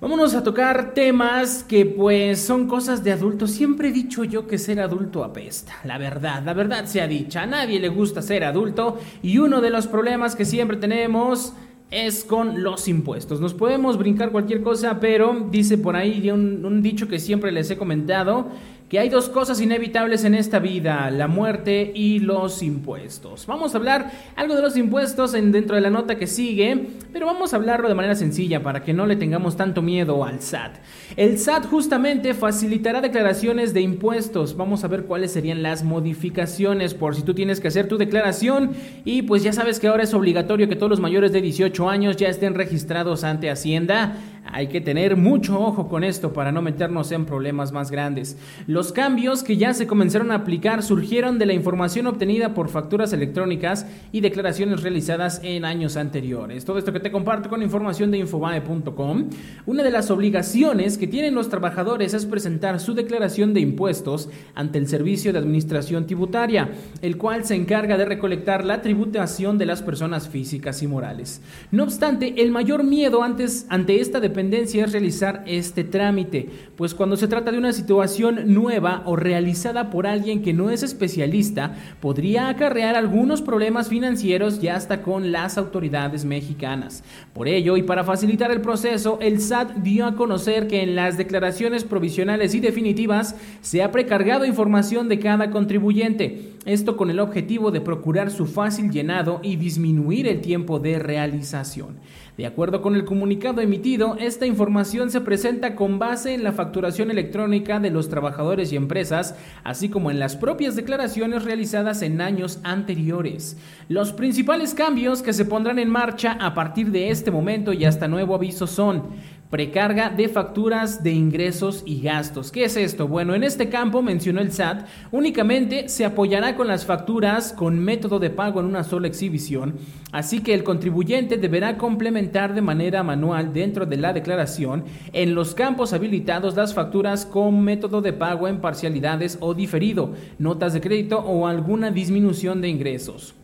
Vámonos 0.00 0.36
a 0.36 0.44
tocar 0.44 0.94
temas 0.94 1.64
que 1.64 1.84
pues 1.84 2.40
son 2.40 2.68
cosas 2.68 3.02
de 3.02 3.10
adultos. 3.10 3.50
Siempre 3.50 3.88
he 3.88 3.92
dicho 3.92 4.22
yo 4.22 4.46
que 4.46 4.56
ser 4.56 4.78
adulto 4.78 5.24
apesta. 5.24 5.72
La 5.82 5.98
verdad, 5.98 6.44
la 6.44 6.54
verdad 6.54 6.84
se 6.84 7.00
ha 7.00 7.08
dicho. 7.08 7.40
A 7.40 7.46
nadie 7.46 7.80
le 7.80 7.88
gusta 7.88 8.22
ser 8.22 8.44
adulto 8.44 9.00
y 9.24 9.38
uno 9.38 9.60
de 9.60 9.70
los 9.70 9.88
problemas 9.88 10.36
que 10.36 10.44
siempre 10.44 10.76
tenemos 10.76 11.52
es 11.90 12.22
con 12.22 12.62
los 12.62 12.86
impuestos. 12.86 13.40
Nos 13.40 13.54
podemos 13.54 13.98
brincar 13.98 14.30
cualquier 14.30 14.62
cosa, 14.62 15.00
pero 15.00 15.48
dice 15.50 15.78
por 15.78 15.96
ahí 15.96 16.30
un, 16.30 16.64
un 16.64 16.80
dicho 16.80 17.08
que 17.08 17.18
siempre 17.18 17.50
les 17.50 17.68
he 17.68 17.76
comentado 17.76 18.46
que 18.88 18.98
hay 18.98 19.10
dos 19.10 19.28
cosas 19.28 19.60
inevitables 19.60 20.24
en 20.24 20.34
esta 20.34 20.58
vida, 20.60 21.10
la 21.10 21.28
muerte 21.28 21.92
y 21.94 22.20
los 22.20 22.62
impuestos. 22.62 23.46
Vamos 23.46 23.74
a 23.74 23.78
hablar 23.78 24.10
algo 24.34 24.54
de 24.56 24.62
los 24.62 24.76
impuestos 24.78 25.34
en, 25.34 25.52
dentro 25.52 25.74
de 25.74 25.82
la 25.82 25.90
nota 25.90 26.16
que 26.16 26.26
sigue, 26.26 26.88
pero 27.12 27.26
vamos 27.26 27.52
a 27.52 27.56
hablarlo 27.56 27.88
de 27.88 27.94
manera 27.94 28.14
sencilla 28.14 28.62
para 28.62 28.82
que 28.82 28.94
no 28.94 29.06
le 29.06 29.16
tengamos 29.16 29.56
tanto 29.56 29.82
miedo 29.82 30.24
al 30.24 30.40
SAT. 30.40 30.76
El 31.16 31.38
SAT 31.38 31.66
justamente 31.66 32.32
facilitará 32.32 33.02
declaraciones 33.02 33.74
de 33.74 33.82
impuestos. 33.82 34.56
Vamos 34.56 34.84
a 34.84 34.88
ver 34.88 35.04
cuáles 35.04 35.32
serían 35.32 35.62
las 35.62 35.84
modificaciones 35.84 36.94
por 36.94 37.14
si 37.14 37.22
tú 37.22 37.34
tienes 37.34 37.60
que 37.60 37.68
hacer 37.68 37.88
tu 37.88 37.98
declaración 37.98 38.70
y 39.04 39.22
pues 39.22 39.42
ya 39.42 39.52
sabes 39.52 39.80
que 39.80 39.88
ahora 39.88 40.04
es 40.04 40.14
obligatorio 40.14 40.68
que 40.68 40.76
todos 40.76 40.90
los 40.90 41.00
mayores 41.00 41.32
de 41.32 41.42
18 41.42 41.90
años 41.90 42.16
ya 42.16 42.28
estén 42.28 42.54
registrados 42.54 43.22
ante 43.22 43.50
Hacienda. 43.50 44.16
Hay 44.52 44.68
que 44.68 44.80
tener 44.80 45.16
mucho 45.16 45.60
ojo 45.60 45.88
con 45.88 46.04
esto 46.04 46.32
para 46.32 46.52
no 46.52 46.62
meternos 46.62 47.12
en 47.12 47.26
problemas 47.26 47.70
más 47.72 47.90
grandes. 47.90 48.38
Los 48.66 48.92
cambios 48.92 49.42
que 49.42 49.56
ya 49.56 49.74
se 49.74 49.86
comenzaron 49.86 50.30
a 50.30 50.36
aplicar 50.36 50.82
surgieron 50.82 51.38
de 51.38 51.46
la 51.46 51.52
información 51.52 52.06
obtenida 52.06 52.54
por 52.54 52.68
facturas 52.68 53.12
electrónicas 53.12 53.86
y 54.10 54.20
declaraciones 54.20 54.82
realizadas 54.82 55.40
en 55.42 55.64
años 55.64 55.96
anteriores. 55.96 56.64
Todo 56.64 56.78
esto 56.78 56.92
que 56.92 57.00
te 57.00 57.12
comparto 57.12 57.50
con 57.50 57.62
información 57.62 58.10
de 58.10 58.18
infobae.com. 58.18 59.28
Una 59.66 59.82
de 59.82 59.90
las 59.90 60.10
obligaciones 60.10 60.96
que 60.96 61.06
tienen 61.06 61.34
los 61.34 61.50
trabajadores 61.50 62.14
es 62.14 62.24
presentar 62.24 62.80
su 62.80 62.94
declaración 62.94 63.52
de 63.52 63.60
impuestos 63.60 64.30
ante 64.54 64.78
el 64.78 64.88
Servicio 64.88 65.32
de 65.32 65.40
Administración 65.40 66.06
Tributaria, 66.06 66.70
el 67.02 67.18
cual 67.18 67.44
se 67.44 67.54
encarga 67.54 67.98
de 67.98 68.06
recolectar 68.06 68.64
la 68.64 68.80
tributación 68.80 69.58
de 69.58 69.66
las 69.66 69.82
personas 69.82 70.28
físicas 70.28 70.82
y 70.82 70.86
morales. 70.86 71.42
No 71.70 71.84
obstante, 71.84 72.40
el 72.42 72.50
mayor 72.50 72.82
miedo 72.82 73.22
antes 73.22 73.66
ante 73.68 74.00
esta 74.00 74.20
dependencia 74.20 74.37
es 74.38 74.92
realizar 74.92 75.42
este 75.46 75.82
trámite, 75.82 76.48
pues 76.76 76.94
cuando 76.94 77.16
se 77.16 77.26
trata 77.26 77.50
de 77.50 77.58
una 77.58 77.72
situación 77.72 78.54
nueva 78.54 79.02
o 79.04 79.16
realizada 79.16 79.90
por 79.90 80.06
alguien 80.06 80.42
que 80.42 80.52
no 80.52 80.70
es 80.70 80.84
especialista, 80.84 81.74
podría 82.00 82.48
acarrear 82.48 82.94
algunos 82.94 83.42
problemas 83.42 83.88
financieros 83.88 84.60
ya 84.60 84.76
hasta 84.76 85.02
con 85.02 85.32
las 85.32 85.58
autoridades 85.58 86.24
mexicanas. 86.24 87.02
Por 87.32 87.48
ello, 87.48 87.76
y 87.76 87.82
para 87.82 88.04
facilitar 88.04 88.52
el 88.52 88.60
proceso, 88.60 89.18
el 89.20 89.40
SAT 89.40 89.78
dio 89.78 90.06
a 90.06 90.14
conocer 90.14 90.68
que 90.68 90.82
en 90.82 90.94
las 90.94 91.16
declaraciones 91.16 91.82
provisionales 91.82 92.54
y 92.54 92.60
definitivas 92.60 93.34
se 93.60 93.82
ha 93.82 93.90
precargado 93.90 94.44
información 94.44 95.08
de 95.08 95.18
cada 95.18 95.50
contribuyente, 95.50 96.52
esto 96.64 96.96
con 96.96 97.10
el 97.10 97.18
objetivo 97.18 97.72
de 97.72 97.80
procurar 97.80 98.30
su 98.30 98.46
fácil 98.46 98.90
llenado 98.90 99.40
y 99.42 99.56
disminuir 99.56 100.28
el 100.28 100.40
tiempo 100.40 100.78
de 100.78 100.98
realización. 100.98 101.96
De 102.38 102.46
acuerdo 102.46 102.82
con 102.82 102.94
el 102.94 103.04
comunicado 103.04 103.60
emitido, 103.60 104.16
esta 104.16 104.46
información 104.46 105.10
se 105.10 105.20
presenta 105.20 105.74
con 105.74 105.98
base 105.98 106.34
en 106.34 106.44
la 106.44 106.52
facturación 106.52 107.10
electrónica 107.10 107.80
de 107.80 107.90
los 107.90 108.08
trabajadores 108.08 108.72
y 108.72 108.76
empresas, 108.76 109.34
así 109.64 109.88
como 109.88 110.12
en 110.12 110.20
las 110.20 110.36
propias 110.36 110.76
declaraciones 110.76 111.42
realizadas 111.42 112.00
en 112.02 112.20
años 112.20 112.60
anteriores. 112.62 113.56
Los 113.88 114.12
principales 114.12 114.72
cambios 114.72 115.20
que 115.20 115.32
se 115.32 115.46
pondrán 115.46 115.80
en 115.80 115.90
marcha 115.90 116.38
a 116.40 116.54
partir 116.54 116.92
de 116.92 117.10
este 117.10 117.32
momento 117.32 117.72
y 117.72 117.84
hasta 117.84 118.06
nuevo 118.06 118.36
aviso 118.36 118.68
son 118.68 119.02
Precarga 119.50 120.10
de 120.10 120.28
facturas 120.28 121.02
de 121.02 121.12
ingresos 121.12 121.82
y 121.86 122.02
gastos. 122.02 122.52
¿Qué 122.52 122.64
es 122.64 122.76
esto? 122.76 123.08
Bueno, 123.08 123.34
en 123.34 123.42
este 123.42 123.70
campo, 123.70 124.02
mencionó 124.02 124.42
el 124.42 124.52
SAT, 124.52 124.86
únicamente 125.10 125.88
se 125.88 126.04
apoyará 126.04 126.54
con 126.54 126.66
las 126.66 126.84
facturas 126.84 127.54
con 127.54 127.78
método 127.78 128.18
de 128.18 128.28
pago 128.28 128.60
en 128.60 128.66
una 128.66 128.84
sola 128.84 129.08
exhibición, 129.08 129.76
así 130.12 130.42
que 130.42 130.52
el 130.52 130.64
contribuyente 130.64 131.38
deberá 131.38 131.78
complementar 131.78 132.54
de 132.54 132.60
manera 132.60 133.02
manual 133.02 133.54
dentro 133.54 133.86
de 133.86 133.96
la 133.96 134.12
declaración 134.12 134.84
en 135.14 135.34
los 135.34 135.54
campos 135.54 135.94
habilitados 135.94 136.54
las 136.54 136.74
facturas 136.74 137.24
con 137.24 137.62
método 137.62 138.02
de 138.02 138.12
pago 138.12 138.48
en 138.48 138.60
parcialidades 138.60 139.38
o 139.40 139.54
diferido, 139.54 140.12
notas 140.38 140.74
de 140.74 140.82
crédito 140.82 141.20
o 141.20 141.46
alguna 141.46 141.90
disminución 141.90 142.60
de 142.60 142.68
ingresos. 142.68 143.37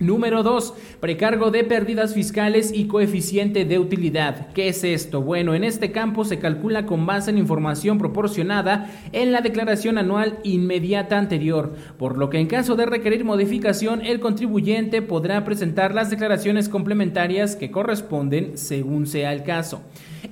Número 0.00 0.42
2. 0.42 0.74
Precargo 0.98 1.52
de 1.52 1.62
pérdidas 1.62 2.14
fiscales 2.14 2.72
y 2.74 2.88
coeficiente 2.88 3.64
de 3.64 3.78
utilidad. 3.78 4.48
¿Qué 4.52 4.66
es 4.66 4.82
esto? 4.82 5.22
Bueno, 5.22 5.54
en 5.54 5.62
este 5.62 5.92
campo 5.92 6.24
se 6.24 6.40
calcula 6.40 6.84
con 6.84 7.06
base 7.06 7.30
en 7.30 7.38
información 7.38 7.98
proporcionada 7.98 8.90
en 9.12 9.30
la 9.30 9.40
declaración 9.40 9.96
anual 9.96 10.40
inmediata 10.42 11.16
anterior, 11.16 11.76
por 11.96 12.18
lo 12.18 12.28
que 12.28 12.40
en 12.40 12.48
caso 12.48 12.74
de 12.74 12.86
requerir 12.86 13.24
modificación, 13.24 14.00
el 14.04 14.18
contribuyente 14.18 15.00
podrá 15.00 15.44
presentar 15.44 15.94
las 15.94 16.10
declaraciones 16.10 16.68
complementarias 16.68 17.54
que 17.54 17.70
corresponden 17.70 18.58
según 18.58 19.06
sea 19.06 19.32
el 19.32 19.44
caso. 19.44 19.80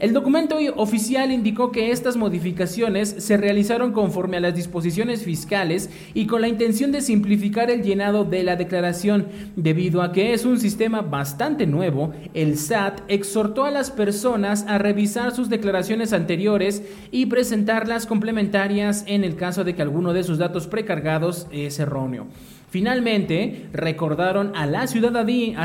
El 0.03 0.13
documento 0.13 0.57
oficial 0.75 1.31
indicó 1.31 1.71
que 1.71 1.93
estas 1.93 2.17
modificaciones 2.17 3.15
se 3.19 3.37
realizaron 3.37 3.93
conforme 3.93 4.39
a 4.39 4.41
las 4.41 4.53
disposiciones 4.53 5.23
fiscales 5.23 5.91
y 6.13 6.27
con 6.27 6.41
la 6.41 6.49
intención 6.49 6.91
de 6.91 7.03
simplificar 7.03 7.71
el 7.71 7.85
llenado 7.85 8.25
de 8.25 8.43
la 8.43 8.57
declaración. 8.57 9.29
Debido 9.55 10.03
a 10.03 10.11
que 10.11 10.33
es 10.33 10.45
un 10.45 10.59
sistema 10.59 11.03
bastante 11.03 11.69
nuevo, 11.69 12.13
el 12.35 12.59
SAT 12.59 13.03
exhortó 13.07 13.65
a 13.65 13.71
las 13.71 13.93
personas 13.93 14.65
a 14.67 14.77
revisar 14.79 15.31
sus 15.31 15.49
declaraciones 15.49 16.13
anteriores 16.13 16.83
y 17.13 17.27
presentar 17.27 17.87
las 17.87 18.05
complementarias 18.05 19.05
en 19.07 19.23
el 19.23 19.37
caso 19.37 19.63
de 19.63 19.77
que 19.77 19.83
alguno 19.83 20.13
de 20.13 20.25
sus 20.25 20.37
datos 20.37 20.67
precargados 20.67 21.47
es 21.53 21.79
erróneo. 21.79 22.27
Finalmente, 22.73 23.67
recordaron 23.75 24.57
a 24.57 24.65
la, 24.65 24.87
ciudadanía, 24.87 25.59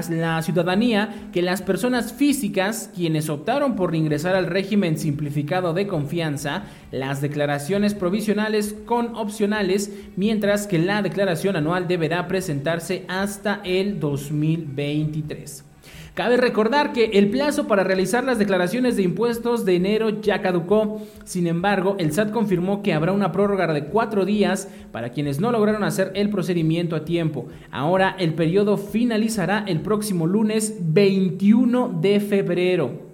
que 1.31 1.41
las 1.41 1.61
personas 1.61 2.11
físicas, 2.11 2.91
quienes 2.93 3.29
optaron 3.29 3.77
por 3.77 3.95
ingresar 3.95 4.35
al 4.35 4.47
régimen 4.47 4.97
simplificado 4.97 5.73
de 5.73 5.87
confianza, 5.87 6.63
las 6.91 7.21
declaraciones 7.21 7.93
provisionales 7.93 8.75
con 8.85 9.15
opcionales, 9.15 9.89
mientras 10.17 10.67
que 10.67 10.79
la 10.79 11.01
declaración 11.01 11.55
anual 11.55 11.87
deberá 11.87 12.27
presentarse 12.27 13.05
hasta 13.07 13.61
el 13.63 14.01
2023. 14.01 15.66
Cabe 16.17 16.35
recordar 16.35 16.93
que 16.93 17.11
el 17.13 17.29
plazo 17.29 17.67
para 17.67 17.83
realizar 17.83 18.23
las 18.23 18.39
declaraciones 18.39 18.95
de 18.95 19.03
impuestos 19.03 19.65
de 19.65 19.75
enero 19.75 20.19
ya 20.19 20.41
caducó. 20.41 20.99
Sin 21.25 21.45
embargo, 21.45 21.95
el 21.99 22.11
SAT 22.11 22.31
confirmó 22.31 22.81
que 22.81 22.93
habrá 22.93 23.11
una 23.11 23.31
prórroga 23.31 23.71
de 23.71 23.83
cuatro 23.83 24.25
días 24.25 24.67
para 24.91 25.11
quienes 25.11 25.39
no 25.39 25.51
lograron 25.51 25.83
hacer 25.83 26.11
el 26.15 26.31
procedimiento 26.31 26.95
a 26.95 27.05
tiempo. 27.05 27.49
Ahora 27.69 28.15
el 28.17 28.33
periodo 28.33 28.77
finalizará 28.77 29.63
el 29.67 29.81
próximo 29.81 30.25
lunes 30.25 30.77
21 30.79 31.99
de 32.01 32.19
febrero. 32.19 33.07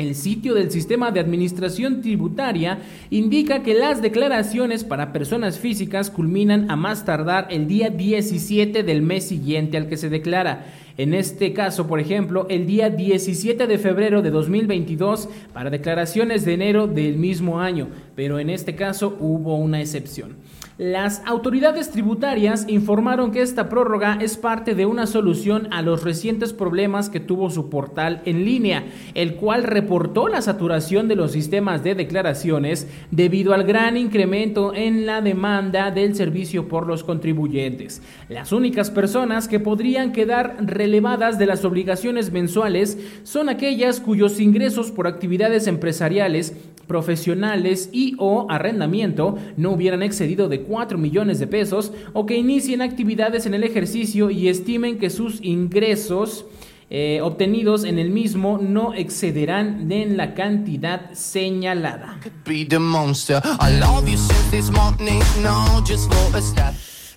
El 0.00 0.14
sitio 0.14 0.54
del 0.54 0.70
Sistema 0.70 1.10
de 1.10 1.20
Administración 1.20 2.00
Tributaria 2.00 2.78
indica 3.10 3.62
que 3.62 3.74
las 3.74 4.00
declaraciones 4.00 4.82
para 4.82 5.12
personas 5.12 5.58
físicas 5.58 6.10
culminan 6.10 6.70
a 6.70 6.76
más 6.76 7.04
tardar 7.04 7.48
el 7.50 7.66
día 7.66 7.90
17 7.90 8.82
del 8.82 9.02
mes 9.02 9.28
siguiente 9.28 9.76
al 9.76 9.88
que 9.88 9.98
se 9.98 10.08
declara. 10.08 10.64
En 10.96 11.14
este 11.14 11.52
caso, 11.52 11.86
por 11.86 12.00
ejemplo, 12.00 12.46
el 12.48 12.66
día 12.66 12.90
17 12.90 13.66
de 13.66 13.78
febrero 13.78 14.22
de 14.22 14.30
2022 14.30 15.28
para 15.52 15.70
declaraciones 15.70 16.44
de 16.44 16.54
enero 16.54 16.86
del 16.86 17.16
mismo 17.16 17.60
año, 17.60 17.88
pero 18.14 18.38
en 18.38 18.50
este 18.50 18.74
caso 18.74 19.16
hubo 19.20 19.56
una 19.56 19.80
excepción. 19.80 20.36
Las 20.80 21.20
autoridades 21.26 21.90
tributarias 21.90 22.64
informaron 22.66 23.32
que 23.32 23.42
esta 23.42 23.68
prórroga 23.68 24.16
es 24.18 24.38
parte 24.38 24.74
de 24.74 24.86
una 24.86 25.06
solución 25.06 25.68
a 25.72 25.82
los 25.82 26.04
recientes 26.04 26.54
problemas 26.54 27.10
que 27.10 27.20
tuvo 27.20 27.50
su 27.50 27.68
portal 27.68 28.22
en 28.24 28.46
línea, 28.46 28.86
el 29.12 29.34
cual 29.34 29.64
reportó 29.64 30.28
la 30.28 30.40
saturación 30.40 31.06
de 31.06 31.16
los 31.16 31.32
sistemas 31.32 31.84
de 31.84 31.94
declaraciones 31.94 32.88
debido 33.10 33.52
al 33.52 33.64
gran 33.64 33.98
incremento 33.98 34.72
en 34.74 35.04
la 35.04 35.20
demanda 35.20 35.90
del 35.90 36.14
servicio 36.14 36.66
por 36.66 36.86
los 36.86 37.04
contribuyentes. 37.04 38.00
Las 38.30 38.50
únicas 38.50 38.90
personas 38.90 39.48
que 39.48 39.60
podrían 39.60 40.12
quedar 40.12 40.56
relevadas 40.60 41.38
de 41.38 41.44
las 41.44 41.62
obligaciones 41.66 42.32
mensuales 42.32 42.96
son 43.22 43.50
aquellas 43.50 44.00
cuyos 44.00 44.40
ingresos 44.40 44.90
por 44.90 45.06
actividades 45.06 45.66
empresariales 45.66 46.54
profesionales 46.90 47.88
y 47.92 48.16
o 48.18 48.46
arrendamiento 48.50 49.38
no 49.56 49.70
hubieran 49.70 50.02
excedido 50.02 50.48
de 50.48 50.62
4 50.62 50.98
millones 50.98 51.38
de 51.38 51.46
pesos 51.46 51.92
o 52.14 52.26
que 52.26 52.36
inicien 52.36 52.82
actividades 52.82 53.46
en 53.46 53.54
el 53.54 53.62
ejercicio 53.62 54.28
y 54.28 54.48
estimen 54.48 54.98
que 54.98 55.08
sus 55.08 55.40
ingresos 55.40 56.46
eh, 56.90 57.20
obtenidos 57.22 57.84
en 57.84 58.00
el 58.00 58.10
mismo 58.10 58.58
no 58.60 58.92
excederán 58.92 59.92
en 59.92 60.16
la 60.16 60.34
cantidad 60.34 61.12
señalada. 61.12 62.18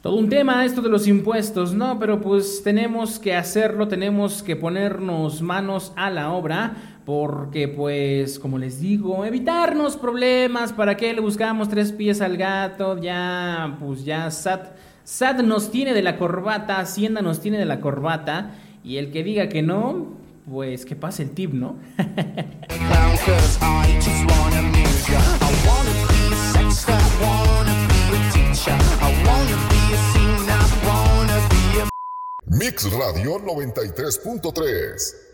Todo 0.03 0.17
un 0.17 0.27
tema 0.27 0.65
esto 0.65 0.81
de 0.81 0.89
los 0.89 1.07
impuestos, 1.07 1.73
¿no? 1.73 1.97
Pero 1.97 2.19
pues 2.19 2.62
tenemos 2.62 3.19
que 3.19 3.36
hacerlo, 3.36 3.88
tenemos 3.88 4.43
que 4.43 4.57
ponernos 4.57 5.41
manos 5.41 5.93
a 5.95 6.09
la 6.09 6.31
obra 6.31 6.92
porque 7.05 7.67
pues 7.67 8.39
como 8.39 8.57
les 8.57 8.79
digo, 8.79 9.25
evitarnos 9.25 9.97
problemas, 9.97 10.71
¿para 10.71 10.95
qué 10.95 11.13
le 11.13 11.21
buscamos 11.21 11.69
tres 11.69 11.91
pies 11.91 12.21
al 12.21 12.37
gato? 12.37 12.97
Ya 12.99 13.77
pues 13.79 14.05
ya 14.05 14.31
SAT, 14.31 14.67
SAT 15.03 15.41
nos 15.41 15.69
tiene 15.69 15.93
de 15.93 16.01
la 16.01 16.17
corbata, 16.17 16.79
Hacienda 16.79 17.21
nos 17.21 17.41
tiene 17.41 17.57
de 17.57 17.65
la 17.65 17.81
corbata 17.81 18.51
y 18.83 18.97
el 18.97 19.11
que 19.11 19.23
diga 19.23 19.49
que 19.49 19.61
no, 19.61 20.07
pues 20.49 20.85
que 20.85 20.95
pase 20.95 21.23
el 21.23 21.31
tip, 21.31 21.53
¿no? 21.53 21.75
Mix 32.45 32.91
Radio 32.93 33.39
93.3 33.39 35.32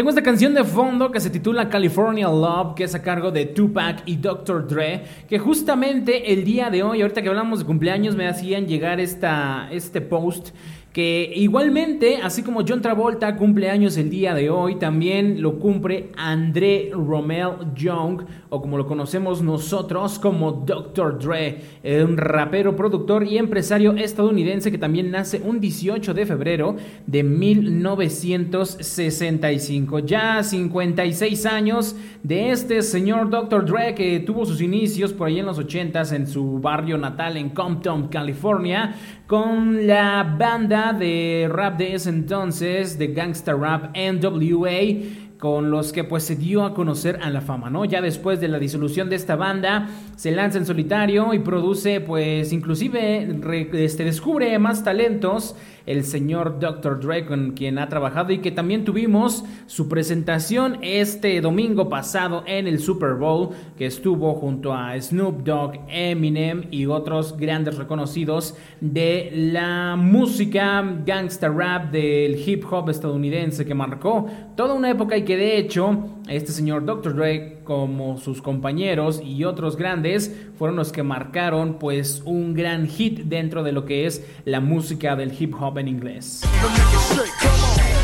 tengo 0.00 0.08
esta 0.08 0.22
canción 0.22 0.54
de 0.54 0.64
fondo 0.64 1.12
que 1.12 1.20
se 1.20 1.28
titula 1.28 1.68
California 1.68 2.26
Love, 2.26 2.74
que 2.74 2.84
es 2.84 2.94
a 2.94 3.02
cargo 3.02 3.30
de 3.30 3.44
Tupac 3.44 4.02
y 4.06 4.16
Dr. 4.16 4.66
Dre, 4.66 5.02
que 5.28 5.38
justamente 5.38 6.32
el 6.32 6.42
día 6.42 6.70
de 6.70 6.82
hoy, 6.82 7.02
ahorita 7.02 7.20
que 7.20 7.28
hablamos 7.28 7.58
de 7.58 7.66
cumpleaños, 7.66 8.16
me 8.16 8.26
hacían 8.26 8.66
llegar 8.66 8.98
esta, 8.98 9.68
este 9.70 10.00
post 10.00 10.54
que 10.92 11.32
igualmente, 11.36 12.18
así 12.20 12.42
como 12.42 12.64
John 12.66 12.82
Travolta 12.82 13.36
cumple 13.36 13.70
años 13.70 13.96
el 13.96 14.10
día 14.10 14.34
de 14.34 14.50
hoy, 14.50 14.74
también 14.74 15.40
lo 15.40 15.60
cumple 15.60 16.10
André 16.16 16.90
Romel 16.92 17.50
Young, 17.76 18.22
o 18.48 18.60
como 18.60 18.76
lo 18.76 18.88
conocemos 18.88 19.40
nosotros 19.40 20.18
como 20.18 20.50
Dr. 20.50 21.20
Dre, 21.20 21.60
un 22.04 22.16
rapero, 22.16 22.74
productor 22.74 23.24
y 23.24 23.38
empresario 23.38 23.92
estadounidense 23.92 24.72
que 24.72 24.78
también 24.78 25.12
nace 25.12 25.40
un 25.44 25.60
18 25.60 26.12
de 26.12 26.26
febrero 26.26 26.74
de 27.06 27.22
1965. 27.22 30.00
Ya 30.00 30.42
56 30.42 31.46
años 31.46 31.94
de 32.24 32.50
este 32.50 32.82
señor 32.82 33.30
Dr. 33.30 33.64
Dre 33.64 33.94
que 33.94 34.18
tuvo 34.18 34.44
sus 34.44 34.60
inicios 34.60 35.12
por 35.12 35.28
ahí 35.28 35.38
en 35.38 35.46
los 35.46 35.60
80s 35.60 36.12
en 36.12 36.26
su 36.26 36.58
barrio 36.58 36.98
natal 36.98 37.36
en 37.36 37.50
Compton, 37.50 38.08
California, 38.08 38.96
con 39.28 39.86
la 39.86 40.24
banda 40.36 40.79
de 40.92 41.48
rap 41.50 41.76
de 41.78 41.94
ese 41.94 42.10
entonces, 42.10 42.98
de 42.98 43.08
Gangsta 43.08 43.52
Rap 43.52 43.96
NWA, 43.96 45.38
con 45.38 45.70
los 45.70 45.92
que 45.92 46.04
pues 46.04 46.24
se 46.24 46.36
dio 46.36 46.64
a 46.64 46.74
conocer 46.74 47.18
a 47.22 47.30
la 47.30 47.40
fama, 47.40 47.70
¿no? 47.70 47.84
Ya 47.84 48.02
después 48.02 48.40
de 48.40 48.48
la 48.48 48.58
disolución 48.58 49.08
de 49.08 49.16
esta 49.16 49.36
banda, 49.36 49.88
se 50.16 50.30
lanza 50.30 50.58
en 50.58 50.66
solitario 50.66 51.32
y 51.32 51.38
produce 51.38 52.00
pues 52.00 52.52
inclusive 52.52 53.40
este, 53.72 54.04
descubre 54.04 54.58
más 54.58 54.84
talentos 54.84 55.56
el 55.90 56.04
señor 56.04 56.60
Dr. 56.60 57.00
Dre 57.00 57.26
con 57.26 57.50
quien 57.52 57.78
ha 57.78 57.88
trabajado 57.88 58.32
y 58.32 58.38
que 58.38 58.52
también 58.52 58.84
tuvimos 58.84 59.44
su 59.66 59.88
presentación 59.88 60.78
este 60.82 61.40
domingo 61.40 61.88
pasado 61.88 62.44
en 62.46 62.68
el 62.68 62.78
Super 62.78 63.14
Bowl 63.14 63.50
que 63.76 63.86
estuvo 63.86 64.34
junto 64.34 64.72
a 64.72 64.98
Snoop 65.00 65.42
Dogg, 65.42 65.80
Eminem 65.88 66.64
y 66.70 66.86
otros 66.86 67.36
grandes 67.36 67.76
reconocidos 67.76 68.56
de 68.80 69.30
la 69.52 69.96
música 69.96 70.84
gangsta 71.04 71.48
rap 71.48 71.90
del 71.90 72.36
hip 72.36 72.64
hop 72.70 72.88
estadounidense 72.88 73.66
que 73.66 73.74
marcó 73.74 74.26
toda 74.56 74.74
una 74.74 74.90
época 74.90 75.16
y 75.16 75.24
que 75.24 75.36
de 75.36 75.58
hecho 75.58 76.20
este 76.28 76.52
señor 76.52 76.84
Dr. 76.84 77.16
Dre 77.16 77.59
como 77.64 78.18
sus 78.18 78.42
compañeros 78.42 79.20
y 79.24 79.44
otros 79.44 79.76
grandes 79.76 80.34
fueron 80.58 80.76
los 80.76 80.92
que 80.92 81.02
marcaron 81.02 81.78
pues 81.78 82.22
un 82.24 82.54
gran 82.54 82.88
hit 82.88 83.20
dentro 83.24 83.62
de 83.62 83.72
lo 83.72 83.84
que 83.84 84.06
es 84.06 84.24
la 84.44 84.60
música 84.60 85.16
del 85.16 85.32
hip 85.38 85.54
hop 85.60 85.78
en 85.78 85.88
inglés. 85.88 86.42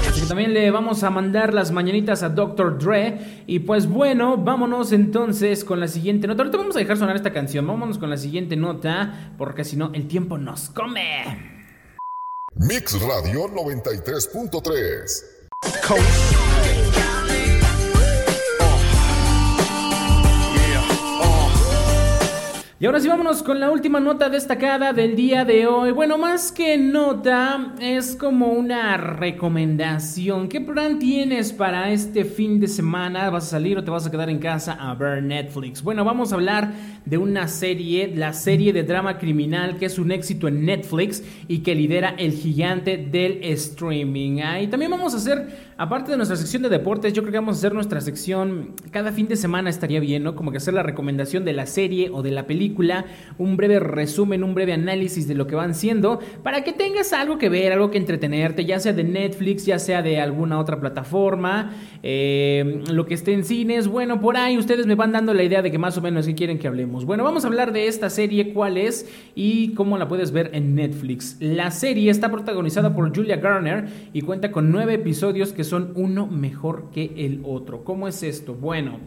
Así 0.09 0.21
que 0.21 0.27
también 0.27 0.55
le 0.55 0.71
vamos 0.71 1.03
a 1.03 1.11
mandar 1.11 1.53
las 1.53 1.73
mañanitas 1.73 2.23
a 2.23 2.29
Dr. 2.29 2.79
Dre. 2.79 3.42
Y 3.47 3.59
pues 3.61 3.87
bueno, 3.87 4.37
vámonos 4.37 4.92
entonces 4.92 5.64
con 5.64 5.81
la 5.81 5.88
siguiente 5.88 6.27
nota. 6.27 6.42
Ahorita 6.42 6.59
vamos 6.59 6.77
a 6.77 6.79
dejar 6.79 6.97
sonar 6.97 7.16
esta 7.16 7.33
canción. 7.33 7.66
Vámonos 7.66 7.99
con 7.99 8.09
la 8.09 8.16
siguiente 8.16 8.57
nota, 8.57 9.33
porque 9.37 9.64
si 9.64 9.77
no, 9.77 9.90
el 9.92 10.09
tiempo 10.09 10.38
nos 10.38 10.71
come. 10.71 11.57
Mix 12.55 12.99
Radio 13.03 13.49
93.3 13.49 15.37
Y 22.79 22.85
ahora 22.85 23.01
sí 23.01 23.09
vámonos 23.09 23.43
con 23.43 23.59
la 23.59 23.71
última 23.71 24.01
nota 24.01 24.29
destacada 24.29 24.93
del 24.93 25.17
día 25.17 25.47
de 25.47 25.67
hoy. 25.67 25.93
Bueno, 25.93 26.19
más 26.19 26.53
que 26.53 26.77
nota, 26.77 27.73
es 27.81 28.15
como 28.15 28.49
una 28.49 28.99
recomendación. 28.99 30.47
¿Qué 30.47 30.61
plan 30.61 30.99
tienes 30.99 31.55
para 31.55 31.91
este 31.91 32.27
fin 32.27 32.61
de 32.61 32.69
semana? 32.69 33.31
¿Vas 33.31 33.45
a 33.45 33.51
salir 33.53 33.79
o 33.79 33.83
te 33.83 33.91
vas 33.91 34.07
a 34.07 34.11
quedar 34.11 34.29
en 34.29 34.41
casa 34.41 34.75
a 34.79 34.95
ver 34.95 35.23
Netflix? 35.23 35.83
Bueno, 35.83 36.05
vamos 36.05 36.33
a 36.33 36.35
hablar 36.35 36.71
de 37.07 37.17
una 37.17 37.49
serie, 37.49 38.12
la 38.15 38.35
serie 38.35 38.75
de 38.75 38.83
drama 38.83 39.17
criminal 39.17 39.79
que 39.79 39.87
es 39.87 39.99
un 39.99 40.12
éxito 40.12 40.47
en 40.47 40.67
Netflix 40.67 41.25
y 41.49 41.61
que 41.61 41.75
lidera 41.75 42.15
el 42.19 42.33
gigante 42.33 42.99
del 42.99 43.43
streaming. 43.43 44.43
Y 44.61 44.67
también 44.67 44.91
vamos 44.91 45.15
a 45.15 45.17
hacer 45.17 45.65
Aparte 45.79 46.11
de 46.11 46.17
nuestra 46.17 46.39
sección 46.39 46.62
de 46.62 46.71
deportes, 46.71 47.12
yo 47.12 47.21
creo 47.21 47.33
que 47.33 47.39
vamos 47.39 47.57
a 47.57 47.59
hacer 47.59 47.75
nuestra 47.75 48.01
sección 48.01 48.73
cada 48.93 49.12
fin 49.12 49.29
de 49.29 49.37
semana 49.37 49.69
estaría 49.69 50.01
bien, 50.01 50.23
¿no? 50.23 50.35
Como 50.35 50.51
que 50.51 50.57
hacer 50.57 50.73
la 50.73 50.83
recomendación 50.83 51.45
de 51.45 51.53
la 51.53 51.67
serie 51.67 52.09
o 52.11 52.23
de 52.23 52.31
la 52.31 52.47
película, 52.47 53.05
un 53.37 53.59
breve 53.59 53.79
resumen, 53.79 54.43
un 54.43 54.55
breve 54.55 54.73
análisis 54.73 55.29
de 55.29 55.35
lo 55.35 55.47
que 55.47 55.55
van 55.55 55.75
siendo, 55.75 56.19
para 56.43 56.65
que 56.65 56.73
tengas 56.73 57.12
algo 57.12 57.37
que 57.37 57.51
ver, 57.51 57.75
algo 57.75 57.91
que 57.91 57.99
entretenerte, 57.99 58.65
ya 58.65 58.81
sea 58.81 58.95
de 58.95 59.05
Netflix, 59.05 59.67
ya 59.67 59.79
sea 59.79 60.01
de 60.01 60.19
alguna 60.19 60.59
otra 60.59 60.81
plataforma, 60.81 61.75
eh, 62.03 62.83
lo 62.91 63.05
que 63.05 63.12
esté 63.12 63.35
en 63.35 63.45
cines, 63.45 63.87
bueno, 63.87 64.19
por 64.19 64.39
ahí 64.39 64.57
ustedes 64.57 64.87
me 64.87 64.95
van 64.95 65.12
dando 65.12 65.35
la 65.35 65.43
idea 65.43 65.61
de 65.61 65.71
que 65.71 65.77
más 65.77 65.99
o 65.99 66.01
menos 66.01 66.25
qué 66.25 66.35
quieren 66.35 66.59
que 66.59 66.69
hablemos. 66.69 67.05
Bueno, 67.05 67.23
vamos 67.23 67.45
a 67.45 67.49
hablar 67.49 67.75
de 67.75 67.87
esta 67.87 68.09
serie, 68.09 68.55
cuál 68.55 68.79
es 68.79 69.12
y 69.35 69.75
cómo 69.75 69.99
la 69.99 70.09
puedes 70.09 70.33
ver 70.33 70.53
en 70.55 70.75
Netflix. 70.75 71.37
La 71.39 71.71
serie 71.71 72.11
está 72.11 72.31
protagonizada 72.31 72.95
por 72.95 73.15
Julia 73.15 73.37
Garner 73.37 73.89
y 74.15 74.23
cuenta 74.23 74.51
con 74.51 74.73
nueve 74.73 74.95
episodios 74.95 75.53
que 75.53 75.65
son 75.68 75.92
uno 75.94 76.26
mejor 76.26 76.90
que 76.90 77.12
el 77.16 77.42
otro. 77.44 77.85
¿Cómo 77.85 78.09
es 78.09 78.22
esto? 78.22 78.55
Bueno, 78.55 78.98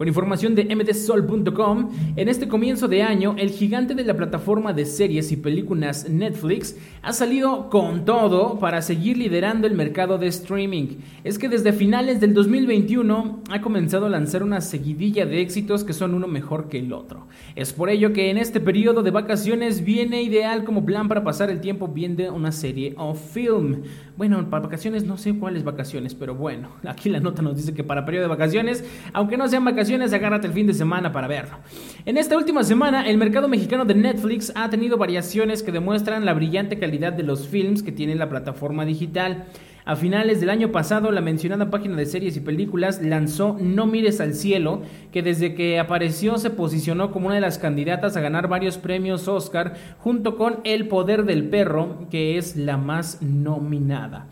con 0.00 0.08
información 0.08 0.54
de 0.54 0.64
mdsol.com, 0.74 1.90
en 2.16 2.28
este 2.30 2.48
comienzo 2.48 2.88
de 2.88 3.02
año, 3.02 3.34
el 3.36 3.50
gigante 3.50 3.94
de 3.94 4.02
la 4.02 4.16
plataforma 4.16 4.72
de 4.72 4.86
series 4.86 5.30
y 5.30 5.36
películas 5.36 6.08
Netflix 6.08 6.74
ha 7.02 7.12
salido 7.12 7.68
con 7.68 8.06
todo 8.06 8.58
para 8.58 8.80
seguir 8.80 9.18
liderando 9.18 9.66
el 9.66 9.74
mercado 9.74 10.16
de 10.16 10.28
streaming. 10.28 11.00
Es 11.22 11.38
que 11.38 11.50
desde 11.50 11.74
finales 11.74 12.18
del 12.18 12.32
2021 12.32 13.42
ha 13.50 13.60
comenzado 13.60 14.06
a 14.06 14.08
lanzar 14.08 14.42
una 14.42 14.62
seguidilla 14.62 15.26
de 15.26 15.42
éxitos 15.42 15.84
que 15.84 15.92
son 15.92 16.14
uno 16.14 16.26
mejor 16.26 16.70
que 16.70 16.78
el 16.78 16.94
otro. 16.94 17.26
Es 17.54 17.74
por 17.74 17.90
ello 17.90 18.14
que 18.14 18.30
en 18.30 18.38
este 18.38 18.58
periodo 18.58 19.02
de 19.02 19.10
vacaciones 19.10 19.84
viene 19.84 20.22
ideal 20.22 20.64
como 20.64 20.86
plan 20.86 21.08
para 21.08 21.24
pasar 21.24 21.50
el 21.50 21.60
tiempo 21.60 21.88
viendo 21.88 22.32
una 22.32 22.52
serie 22.52 22.94
o 22.96 23.12
film. 23.12 23.82
Bueno, 24.16 24.48
para 24.48 24.62
vacaciones 24.62 25.04
no 25.04 25.18
sé 25.18 25.34
cuáles 25.34 25.62
vacaciones, 25.62 26.14
pero 26.14 26.34
bueno, 26.34 26.70
aquí 26.88 27.10
la 27.10 27.20
nota 27.20 27.42
nos 27.42 27.54
dice 27.58 27.74
que 27.74 27.84
para 27.84 28.06
periodo 28.06 28.22
de 28.22 28.28
vacaciones, 28.30 28.82
aunque 29.12 29.36
no 29.36 29.46
sean 29.46 29.62
vacaciones, 29.62 29.89
agárrate 29.96 30.46
el 30.46 30.52
fin 30.52 30.66
de 30.66 30.74
semana 30.74 31.12
para 31.12 31.26
verlo. 31.26 31.58
En 32.06 32.16
esta 32.16 32.36
última 32.36 32.62
semana, 32.62 33.08
el 33.08 33.18
mercado 33.18 33.48
mexicano 33.48 33.84
de 33.84 33.94
Netflix 33.94 34.52
ha 34.54 34.70
tenido 34.70 34.96
variaciones 34.96 35.62
que 35.62 35.72
demuestran 35.72 36.24
la 36.24 36.34
brillante 36.34 36.78
calidad 36.78 37.12
de 37.12 37.24
los 37.24 37.48
films 37.48 37.82
que 37.82 37.92
tiene 37.92 38.14
la 38.14 38.28
plataforma 38.28 38.84
digital. 38.84 39.46
A 39.84 39.96
finales 39.96 40.40
del 40.40 40.50
año 40.50 40.70
pasado, 40.70 41.10
la 41.10 41.20
mencionada 41.20 41.70
página 41.70 41.96
de 41.96 42.06
series 42.06 42.36
y 42.36 42.40
películas 42.40 43.02
lanzó 43.02 43.56
No 43.60 43.86
mires 43.86 44.20
al 44.20 44.34
cielo, 44.34 44.82
que 45.10 45.22
desde 45.22 45.54
que 45.54 45.80
apareció 45.80 46.38
se 46.38 46.50
posicionó 46.50 47.10
como 47.10 47.26
una 47.26 47.34
de 47.34 47.40
las 47.40 47.58
candidatas 47.58 48.16
a 48.16 48.20
ganar 48.20 48.46
varios 48.46 48.78
premios 48.78 49.26
Oscar, 49.26 49.74
junto 49.98 50.36
con 50.36 50.60
El 50.64 50.86
poder 50.86 51.24
del 51.24 51.48
perro, 51.48 52.06
que 52.10 52.38
es 52.38 52.56
la 52.56 52.76
más 52.76 53.20
nominada. 53.20 54.28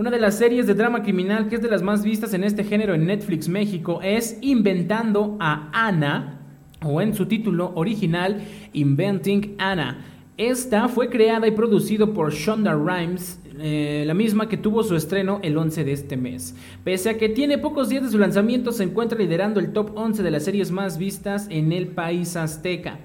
Una 0.00 0.10
de 0.10 0.18
las 0.18 0.38
series 0.38 0.66
de 0.66 0.72
drama 0.72 1.02
criminal 1.02 1.50
que 1.50 1.56
es 1.56 1.60
de 1.60 1.68
las 1.68 1.82
más 1.82 2.02
vistas 2.02 2.32
en 2.32 2.42
este 2.42 2.64
género 2.64 2.94
en 2.94 3.04
Netflix 3.04 3.50
México 3.50 4.00
es 4.02 4.38
Inventando 4.40 5.36
a 5.38 5.68
Ana, 5.74 6.40
o 6.82 7.02
en 7.02 7.12
su 7.12 7.26
título 7.26 7.72
original, 7.74 8.40
Inventing 8.72 9.56
Anna. 9.58 10.02
Esta 10.38 10.88
fue 10.88 11.10
creada 11.10 11.46
y 11.46 11.50
producido 11.50 12.14
por 12.14 12.32
Shonda 12.32 12.72
Rhimes, 12.74 13.40
eh, 13.58 14.04
la 14.06 14.14
misma 14.14 14.48
que 14.48 14.56
tuvo 14.56 14.82
su 14.84 14.96
estreno 14.96 15.38
el 15.42 15.58
11 15.58 15.84
de 15.84 15.92
este 15.92 16.16
mes. 16.16 16.56
Pese 16.82 17.10
a 17.10 17.18
que 17.18 17.28
tiene 17.28 17.58
pocos 17.58 17.90
días 17.90 18.02
de 18.02 18.08
su 18.08 18.16
lanzamiento, 18.16 18.72
se 18.72 18.84
encuentra 18.84 19.18
liderando 19.18 19.60
el 19.60 19.74
top 19.74 19.90
11 19.94 20.22
de 20.22 20.30
las 20.30 20.44
series 20.44 20.70
más 20.70 20.96
vistas 20.96 21.46
en 21.50 21.72
el 21.72 21.88
país 21.88 22.36
azteca. 22.36 23.00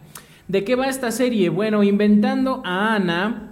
¿De 0.47 0.63
qué 0.63 0.75
va 0.75 0.88
esta 0.88 1.12
serie? 1.12 1.49
Bueno, 1.49 1.84
inventando 1.84 2.62
a 2.63 2.95
Ana 2.95 3.44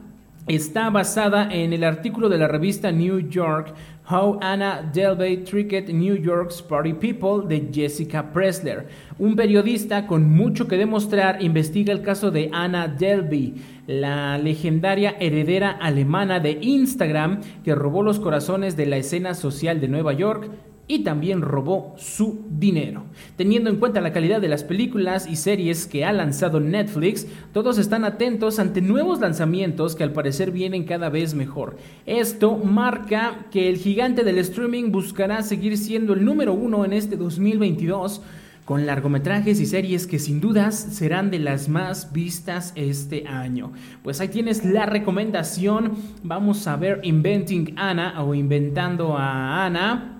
está 0.47 0.89
basada 0.89 1.47
en 1.51 1.71
el 1.73 1.83
artículo 1.83 2.27
de 2.27 2.37
la 2.37 2.47
revista 2.47 2.91
New 2.91 3.29
York 3.29 3.73
How 4.09 4.39
Anna 4.41 4.89
Delvey 4.93 5.45
Tricked 5.45 5.89
New 5.93 6.15
York's 6.17 6.61
Party 6.61 6.93
People 6.93 7.47
de 7.47 7.69
Jessica 7.73 8.33
Pressler. 8.33 8.87
Un 9.17 9.35
periodista 9.35 10.07
con 10.07 10.29
mucho 10.29 10.67
que 10.67 10.77
demostrar 10.77 11.41
investiga 11.41 11.93
el 11.93 12.01
caso 12.01 12.29
de 12.29 12.49
Anna 12.51 12.89
Delvey, 12.89 13.55
la 13.87 14.37
legendaria 14.37 15.15
heredera 15.19 15.71
alemana 15.71 16.41
de 16.41 16.57
Instagram 16.61 17.39
que 17.63 17.75
robó 17.75 18.03
los 18.03 18.19
corazones 18.19 18.75
de 18.75 18.87
la 18.87 18.97
escena 18.97 19.35
social 19.35 19.79
de 19.79 19.87
Nueva 19.87 20.11
York 20.11 20.49
y 20.87 20.99
también 20.99 21.41
robó 21.41 21.95
su 21.97 22.45
dinero. 22.49 23.03
Teniendo 23.37 23.69
en 23.69 23.77
cuenta 23.77 24.01
la 24.01 24.11
calidad 24.11 24.41
de 24.41 24.49
las 24.49 24.63
películas 24.63 25.27
y 25.29 25.37
series 25.37 25.87
que 25.87 26.03
ha 26.05 26.11
lanzado 26.11 26.59
Netflix, 26.59 27.25
todos 27.53 27.77
están 27.77 28.03
atentos 28.03 28.59
ante 28.59 28.81
nuevos 28.81 29.19
lanzamientos 29.19 29.95
que 29.95 30.03
al 30.03 30.11
parecer 30.11 30.51
vienen 30.51 30.83
cada 30.83 31.09
vez 31.09 31.33
mejor. 31.33 31.77
Esto 32.05 32.57
marca 32.57 33.45
que 33.51 33.69
el 33.69 33.77
gigante 33.77 34.23
del 34.23 34.37
streaming 34.39 34.91
buscará 34.91 35.41
seguir 35.41 35.77
siendo 35.77 36.13
el 36.13 36.25
número 36.25 36.53
uno 36.53 36.83
en 36.83 36.93
este 36.93 37.15
2022 37.15 38.21
con 38.65 38.85
largometrajes 38.85 39.59
y 39.59 39.65
series 39.65 40.07
que 40.07 40.19
sin 40.19 40.39
dudas 40.39 40.75
serán 40.75 41.31
de 41.31 41.39
las 41.39 41.67
más 41.67 42.13
vistas 42.13 42.71
este 42.75 43.27
año. 43.27 43.73
Pues 44.03 44.21
ahí 44.21 44.29
tienes 44.29 44.63
la 44.63 44.85
recomendación. 44.85 45.93
Vamos 46.23 46.65
a 46.67 46.77
ver 46.77 47.01
Inventing 47.03 47.73
Anna 47.77 48.23
o 48.23 48.33
Inventando 48.33 49.17
a 49.17 49.65
Ana. 49.65 50.12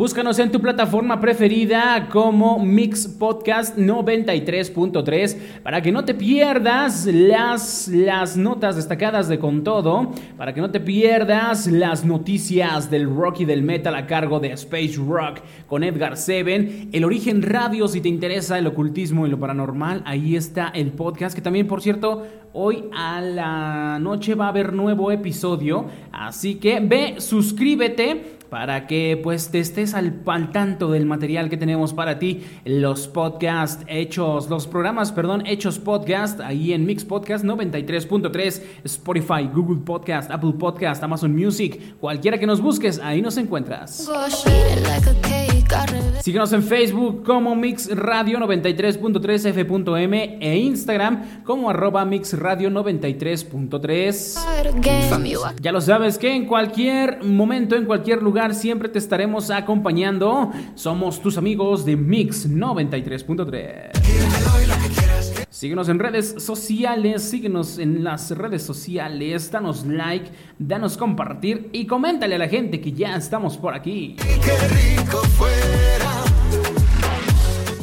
Búscanos 0.00 0.38
en 0.38 0.50
tu 0.50 0.62
plataforma 0.62 1.20
preferida 1.20 2.08
como 2.10 2.58
Mix 2.58 3.06
Podcast 3.06 3.76
93.3 3.76 5.36
para 5.62 5.82
que 5.82 5.92
no 5.92 6.06
te 6.06 6.14
pierdas 6.14 7.04
las, 7.04 7.86
las 7.88 8.34
notas 8.34 8.76
destacadas 8.76 9.28
de 9.28 9.38
Con 9.38 9.62
Todo, 9.62 10.12
para 10.38 10.54
que 10.54 10.62
no 10.62 10.70
te 10.70 10.80
pierdas 10.80 11.66
las 11.66 12.02
noticias 12.06 12.90
del 12.90 13.14
rock 13.14 13.40
y 13.40 13.44
del 13.44 13.62
metal 13.62 13.94
a 13.94 14.06
cargo 14.06 14.40
de 14.40 14.52
Space 14.52 14.94
Rock 14.96 15.40
con 15.66 15.84
Edgar 15.84 16.16
Seven, 16.16 16.88
el 16.92 17.04
origen 17.04 17.42
radio 17.42 17.86
si 17.86 18.00
te 18.00 18.08
interesa 18.08 18.58
el 18.58 18.68
ocultismo 18.68 19.26
y 19.26 19.30
lo 19.30 19.38
paranormal, 19.38 20.02
ahí 20.06 20.34
está 20.34 20.68
el 20.68 20.92
podcast 20.92 21.36
que 21.36 21.42
también 21.42 21.66
por 21.66 21.82
cierto 21.82 22.26
Hoy 22.52 22.86
a 22.92 23.20
la 23.20 23.98
noche 24.00 24.34
va 24.34 24.46
a 24.46 24.48
haber 24.48 24.72
nuevo 24.72 25.12
episodio, 25.12 25.86
así 26.10 26.56
que 26.56 26.80
ve, 26.80 27.14
suscríbete 27.18 28.39
para 28.50 28.86
que 28.86 29.18
pues 29.22 29.50
te 29.50 29.60
estés 29.60 29.94
al, 29.94 30.22
tanto 30.52 30.90
del 30.90 31.06
material 31.06 31.48
que 31.48 31.56
tenemos 31.56 31.94
para 31.94 32.18
ti, 32.18 32.42
los 32.64 33.08
podcasts 33.08 33.84
hechos, 33.88 34.50
los 34.50 34.66
programas, 34.66 35.12
perdón, 35.12 35.44
hechos 35.46 35.78
podcast, 35.78 36.40
ahí 36.40 36.72
en 36.72 36.84
Mix 36.84 37.04
Podcast 37.04 37.44
93.3, 37.44 38.62
Spotify, 38.84 39.48
Google 39.52 39.80
Podcast, 39.84 40.30
Apple 40.30 40.54
Podcast, 40.58 41.02
Amazon 41.02 41.34
Music, 41.34 41.96
cualquiera 41.98 42.38
que 42.38 42.46
nos 42.46 42.60
busques, 42.60 43.00
ahí 43.02 43.22
nos 43.22 43.36
encuentras. 43.36 44.08
Síguenos 46.22 46.52
en 46.52 46.64
Facebook 46.64 47.22
como 47.24 47.54
Mix 47.54 47.96
Radio 47.96 48.40
93.3 48.40 49.46
F.M 49.46 50.38
e 50.40 50.58
Instagram 50.58 51.44
como 51.44 51.70
arroba 51.70 52.04
Mix 52.04 52.36
Radio 52.38 52.70
93.3. 52.70 55.60
Ya 55.60 55.72
lo 55.72 55.80
sabes 55.80 56.18
que 56.18 56.34
en 56.34 56.46
cualquier 56.46 57.22
momento, 57.22 57.76
en 57.76 57.84
cualquier 57.84 58.20
lugar, 58.22 58.39
siempre 58.48 58.88
te 58.88 58.98
estaremos 58.98 59.50
acompañando. 59.50 60.50
Somos 60.74 61.20
tus 61.20 61.36
amigos 61.36 61.84
de 61.84 61.96
Mix 61.96 62.48
93.3. 62.48 63.90
Síguenos 65.50 65.90
en 65.90 65.98
redes 65.98 66.36
sociales, 66.38 67.22
síguenos 67.22 67.78
en 67.78 68.02
las 68.02 68.30
redes 68.30 68.62
sociales, 68.62 69.50
danos 69.50 69.84
like, 69.84 70.30
danos 70.58 70.96
compartir 70.96 71.68
y 71.72 71.86
coméntale 71.86 72.36
a 72.36 72.38
la 72.38 72.48
gente 72.48 72.80
que 72.80 72.92
ya 72.92 73.14
estamos 73.14 73.58
por 73.58 73.74
aquí. 73.74 74.16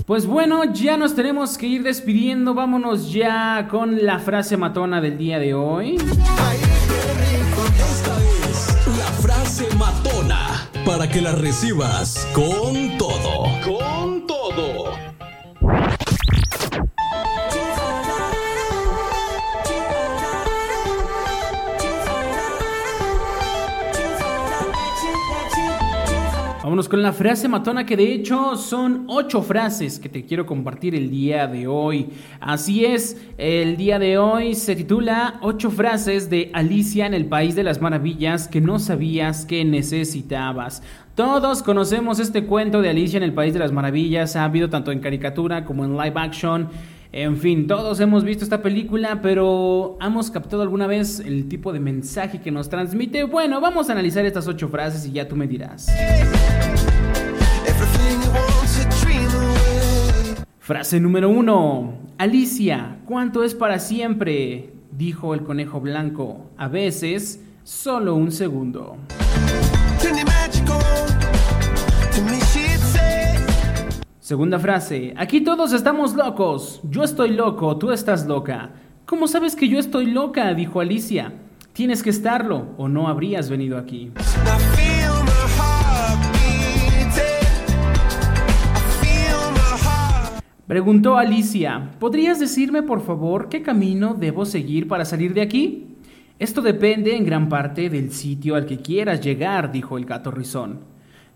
Pues 0.07 0.25
bueno, 0.25 0.73
ya 0.73 0.97
nos 0.97 1.13
tenemos 1.13 1.55
que 1.57 1.67
ir 1.67 1.83
despidiendo, 1.83 2.55
vámonos 2.55 3.13
ya 3.13 3.67
con 3.69 4.03
la 4.03 4.17
frase 4.17 4.57
matona 4.57 5.01
del 5.01 5.17
día 5.19 5.37
de 5.37 5.53
hoy 5.53 5.97
frase 9.21 9.67
matona 9.75 10.06
para 10.87 11.09
que 11.09 11.19
la 11.19 11.33
recibas 11.33 12.25
con 12.33 12.97
todo. 12.97 13.96
Vámonos 26.67 26.89
con 26.89 27.01
la 27.01 27.13
frase 27.13 27.47
matona 27.47 27.85
que 27.85 27.95
de 27.95 28.11
hecho 28.11 28.57
son 28.57 29.05
ocho 29.07 29.41
frases 29.41 29.99
que 29.99 30.09
te 30.09 30.25
quiero 30.25 30.45
compartir 30.45 30.95
el 30.95 31.09
día 31.09 31.47
de 31.47 31.65
hoy. 31.65 32.09
Así 32.41 32.83
es, 32.83 33.15
el 33.37 33.77
día 33.77 33.99
de 33.99 34.17
hoy 34.17 34.53
se 34.53 34.75
titula 34.75 35.39
Ocho 35.41 35.71
frases 35.71 36.29
de 36.29 36.51
Alicia 36.53 37.05
en 37.05 37.13
el 37.13 37.25
País 37.25 37.55
de 37.55 37.63
las 37.63 37.79
Maravillas 37.79 38.49
que 38.49 38.59
no 38.59 38.79
sabías 38.79 39.45
que 39.45 39.63
necesitabas. 39.63 40.83
Todos 41.15 41.63
conocemos 41.63 42.19
este 42.19 42.43
cuento 42.43 42.81
de 42.81 42.89
Alicia 42.89 43.15
en 43.15 43.23
el 43.23 43.33
País 43.33 43.53
de 43.53 43.59
las 43.59 43.71
Maravillas, 43.71 44.35
ha 44.35 44.43
habido 44.43 44.69
tanto 44.69 44.91
en 44.91 44.99
caricatura 44.99 45.63
como 45.63 45.85
en 45.85 45.95
live 45.95 46.15
action. 46.15 46.67
En 47.13 47.37
fin, 47.37 47.67
todos 47.67 48.01
hemos 48.01 48.25
visto 48.25 48.43
esta 48.43 48.61
película, 48.61 49.21
pero 49.21 49.97
¿hemos 50.01 50.29
captado 50.29 50.63
alguna 50.63 50.87
vez 50.87 51.21
el 51.21 51.47
tipo 51.47 51.71
de 51.71 51.79
mensaje 51.79 52.41
que 52.41 52.51
nos 52.51 52.67
transmite? 52.67 53.23
Bueno, 53.23 53.61
vamos 53.61 53.87
a 53.87 53.93
analizar 53.93 54.25
estas 54.25 54.49
ocho 54.49 54.67
frases 54.67 55.05
y 55.05 55.13
ya 55.13 55.27
tú 55.29 55.37
me 55.37 55.47
dirás. 55.47 55.87
Frase 60.67 60.99
número 60.99 61.29
uno. 61.29 61.93
Alicia, 62.17 62.97
¿cuánto 63.05 63.45
es 63.45 63.55
para 63.55 63.79
siempre? 63.79 64.73
Dijo 64.91 65.33
el 65.33 65.43
conejo 65.43 65.79
blanco. 65.79 66.51
A 66.57 66.67
veces, 66.67 67.41
solo 67.63 68.15
un 68.15 68.33
segundo. 68.33 68.97
Segunda 74.19 74.59
frase. 74.59 75.13
Aquí 75.15 75.39
todos 75.39 75.71
estamos 75.71 76.15
locos. 76.15 76.81
Yo 76.83 77.05
estoy 77.05 77.29
loco, 77.29 77.77
tú 77.77 77.93
estás 77.93 78.27
loca. 78.27 78.71
¿Cómo 79.05 79.29
sabes 79.29 79.55
que 79.55 79.69
yo 79.69 79.79
estoy 79.79 80.07
loca? 80.07 80.53
dijo 80.53 80.81
Alicia. 80.81 81.31
Tienes 81.71 82.03
que 82.03 82.09
estarlo 82.09 82.73
o 82.77 82.89
no 82.89 83.07
habrías 83.07 83.49
venido 83.49 83.77
aquí. 83.77 84.11
Preguntó 90.67 91.15
Alicia, 91.15 91.91
¿podrías 91.97 92.41
decirme 92.41 92.83
por 92.83 92.99
favor 92.99 93.47
qué 93.47 93.61
camino 93.61 94.13
debo 94.13 94.43
seguir 94.43 94.89
para 94.89 95.05
salir 95.05 95.33
de 95.33 95.39
aquí? 95.39 95.95
Esto 96.39 96.61
depende 96.61 97.15
en 97.15 97.23
gran 97.23 97.47
parte 97.47 97.89
del 97.89 98.11
sitio 98.11 98.53
al 98.55 98.65
que 98.65 98.79
quieras 98.79 99.21
llegar, 99.21 99.71
dijo 99.71 99.97
el 99.97 100.03
gato 100.03 100.29
rizón. 100.29 100.81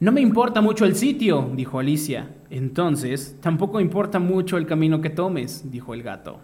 No 0.01 0.11
me 0.11 0.19
importa 0.19 0.59
mucho 0.59 0.83
el 0.83 0.97
sitio, 0.97 1.49
dijo 1.55 1.79
Alicia. 1.79 2.27
Entonces, 2.49 3.37
tampoco 3.39 3.79
importa 3.79 4.19
mucho 4.19 4.57
el 4.57 4.65
camino 4.65 4.99
que 4.99 5.09
tomes, 5.09 5.71
dijo 5.71 5.93
el 5.93 6.03
gato. 6.03 6.41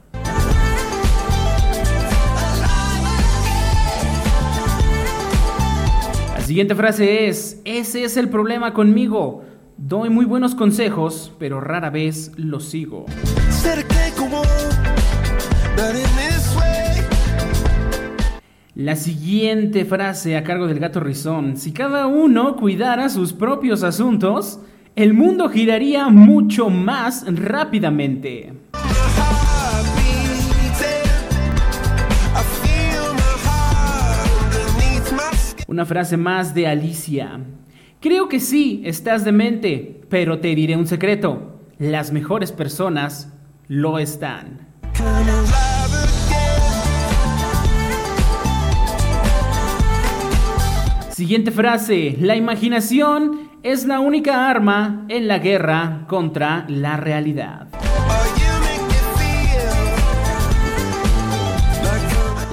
La 6.34 6.42
siguiente 6.42 6.74
frase 6.74 7.28
es, 7.28 7.62
ese 7.66 8.06
es 8.06 8.16
el 8.16 8.30
problema 8.30 8.74
conmigo. 8.74 9.44
Doy 9.78 10.10
muy 10.10 10.26
buenos 10.26 10.56
consejos, 10.56 11.32
pero 11.38 11.62
rara 11.62 11.92
vez 11.92 12.32
los 12.36 12.66
sigo. 12.66 13.06
La 18.74 18.96
siguiente 18.96 19.86
frase 19.86 20.36
a 20.36 20.44
cargo 20.44 20.66
del 20.66 20.80
gato 20.80 21.00
rizón. 21.00 21.58
Si 21.58 21.74
cada 21.74 22.08
uno 22.08 22.56
cuidara 22.56 23.08
sus 23.10 23.34
propios 23.34 23.84
asuntos, 23.84 24.60
el 24.96 25.14
mundo 25.14 25.48
giraría 25.48 26.10
mucho 26.10 26.72
más 26.72 27.24
rápidamente. 27.28 28.54
Una 35.68 35.86
frase 35.86 36.18
más 36.18 36.56
de 36.56 36.66
Alicia. 36.66 37.40
Creo 38.08 38.30
que 38.30 38.40
sí, 38.40 38.82
estás 38.86 39.26
demente, 39.26 40.00
pero 40.08 40.40
te 40.40 40.56
diré 40.56 40.78
un 40.78 40.88
secreto. 40.88 41.60
Las 41.78 42.14
mejores 42.14 42.54
personas 42.54 43.34
lo 43.68 44.00
están. 44.00 44.66
Siguiente 51.10 51.52
frase. 51.52 52.16
La 52.22 52.38
imaginación 52.38 53.50
es 53.62 53.86
la 53.86 54.00
única 54.00 54.50
arma 54.50 55.06
en 55.10 55.28
la 55.28 55.40
guerra 55.40 56.06
contra 56.08 56.64
la 56.70 56.96
realidad. 56.96 57.68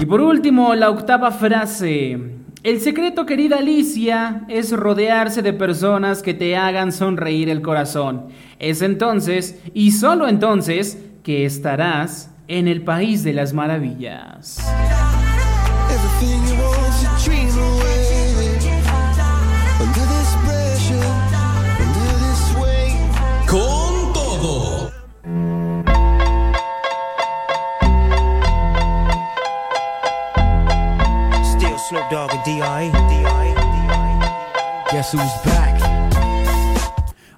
Y 0.01 0.05
por 0.05 0.21
último, 0.21 0.75
la 0.75 0.91
octava 0.91 1.31
frase. 1.31 2.43
El 2.65 2.81
secreto, 2.81 3.27
querida 3.27 3.59
Alicia, 3.59 4.47
es 4.49 4.73
rodearse 4.73 5.43
de 5.43 5.53
personas 5.53 6.23
que 6.23 6.33
te 6.33 6.57
hagan 6.57 6.93
sonreír 6.93 7.51
el 7.51 7.61
corazón. 7.61 8.29
Es 8.59 8.81
entonces, 8.81 9.61
y 9.75 9.93
solo 9.93 10.29
entonces, 10.29 10.99
que 11.23 11.45
estarás 11.45 12.35
en 12.49 12.67
el 12.67 12.83
país 12.83 13.23
de 13.23 13.35
las 13.35 13.53
maravillas. 13.53 14.57
Snoop 31.95 32.11
Dogg 32.11 32.33
and 32.33 32.45
D.I. 32.45 32.91
Guess 34.91 35.13
who's 35.13 35.21
back? 35.45 35.64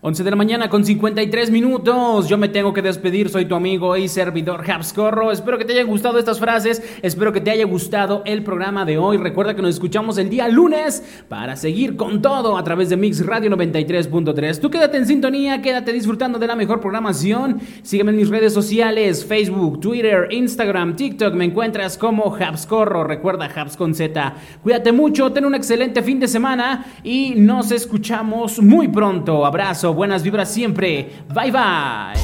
11 0.06 0.22
de 0.22 0.30
la 0.30 0.36
mañana 0.36 0.70
con 0.70 0.84
53 0.84 1.50
minutos. 1.50 2.28
Yo 2.28 2.38
me 2.38 2.48
tengo 2.48 2.72
que 2.72 2.80
despedir. 2.80 3.28
Soy 3.28 3.46
tu 3.46 3.56
amigo 3.56 3.96
y 3.96 4.06
servidor 4.06 4.62
Habscorro. 4.70 5.32
Espero 5.32 5.58
que 5.58 5.64
te 5.64 5.72
hayan 5.72 5.88
gustado 5.88 6.20
estas 6.20 6.38
frases. 6.38 6.80
Espero 7.02 7.32
que 7.32 7.40
te 7.40 7.50
haya 7.50 7.64
gustado 7.64 8.22
el 8.24 8.44
programa 8.44 8.84
de 8.84 8.98
hoy. 8.98 9.16
Recuerda 9.16 9.56
que 9.56 9.62
nos 9.62 9.74
escuchamos 9.74 10.16
el 10.18 10.30
día 10.30 10.46
lunes 10.46 11.02
para 11.28 11.56
seguir 11.56 11.96
con 11.96 12.22
todo 12.22 12.56
a 12.56 12.62
través 12.62 12.88
de 12.88 12.96
Mix 12.96 13.26
Radio 13.26 13.50
93.3. 13.50 14.60
Tú 14.60 14.70
quédate 14.70 14.96
en 14.96 15.06
sintonía, 15.06 15.60
quédate 15.60 15.92
disfrutando 15.92 16.38
de 16.38 16.46
la 16.46 16.54
mejor 16.54 16.78
programación. 16.78 17.60
Sígueme 17.82 18.12
en 18.12 18.18
mis 18.18 18.28
redes 18.28 18.52
sociales: 18.52 19.26
Facebook, 19.26 19.80
Twitter, 19.80 20.28
Instagram, 20.30 20.94
TikTok. 20.94 21.34
Me 21.34 21.46
encuentras 21.46 21.98
como 21.98 22.32
Habscorro. 22.32 23.02
Recuerda 23.02 23.50
Habs 23.52 23.76
Z. 23.76 24.34
Cuídate 24.62 24.92
mucho, 24.92 25.32
ten 25.32 25.46
un 25.46 25.56
excelente 25.56 26.00
fin 26.04 26.20
de 26.20 26.28
semana 26.28 26.86
y 27.02 27.34
nos 27.34 27.72
escuchamos 27.72 28.62
muy 28.62 28.86
pronto. 28.86 29.44
Abrazo 29.44 29.95
buenas 29.96 30.22
vibras 30.22 30.48
siempre. 30.50 31.10
Bye 31.34 31.50
bye. 31.50 32.14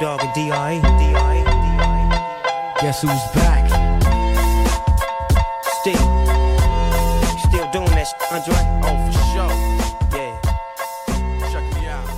Dogg 0.00 0.20
and 0.20 0.34
D.I. 0.34 0.80
Guess 2.80 3.02
who's 3.02 3.24
back? 3.34 3.64
Still, 5.80 6.06
still 7.48 7.70
doing 7.72 7.90
that, 7.94 8.06
sh- 8.06 8.14
Andre? 8.32 8.54
Oh, 8.82 8.96
for 9.06 9.12
sure. 9.32 9.52
Yeah. 10.12 10.34
Check 11.52 11.64
me 11.74 11.82
out. 11.88 12.08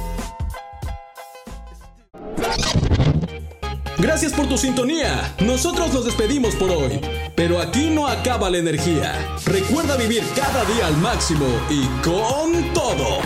Gracias 3.99 4.33
por 4.33 4.47
tu 4.47 4.57
sintonía. 4.57 5.35
Nosotros 5.41 5.93
nos 5.93 6.05
despedimos 6.05 6.55
por 6.57 6.71
hoy. 6.71 7.01
Pero 7.39 7.61
aquí 7.61 7.89
no 7.89 8.09
acaba 8.09 8.51
la 8.51 8.59
energía. 8.59 9.15
Recuerda 9.47 9.97
vivir 9.97 10.25
cada 10.35 10.65
día 10.65 10.89
al 10.89 10.97
máximo 10.97 11.47
y 11.71 11.87
con 12.03 12.75
todo. 12.75 13.21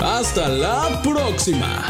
Hasta 0.00 0.48
la 0.48 1.02
próxima. 1.02 1.84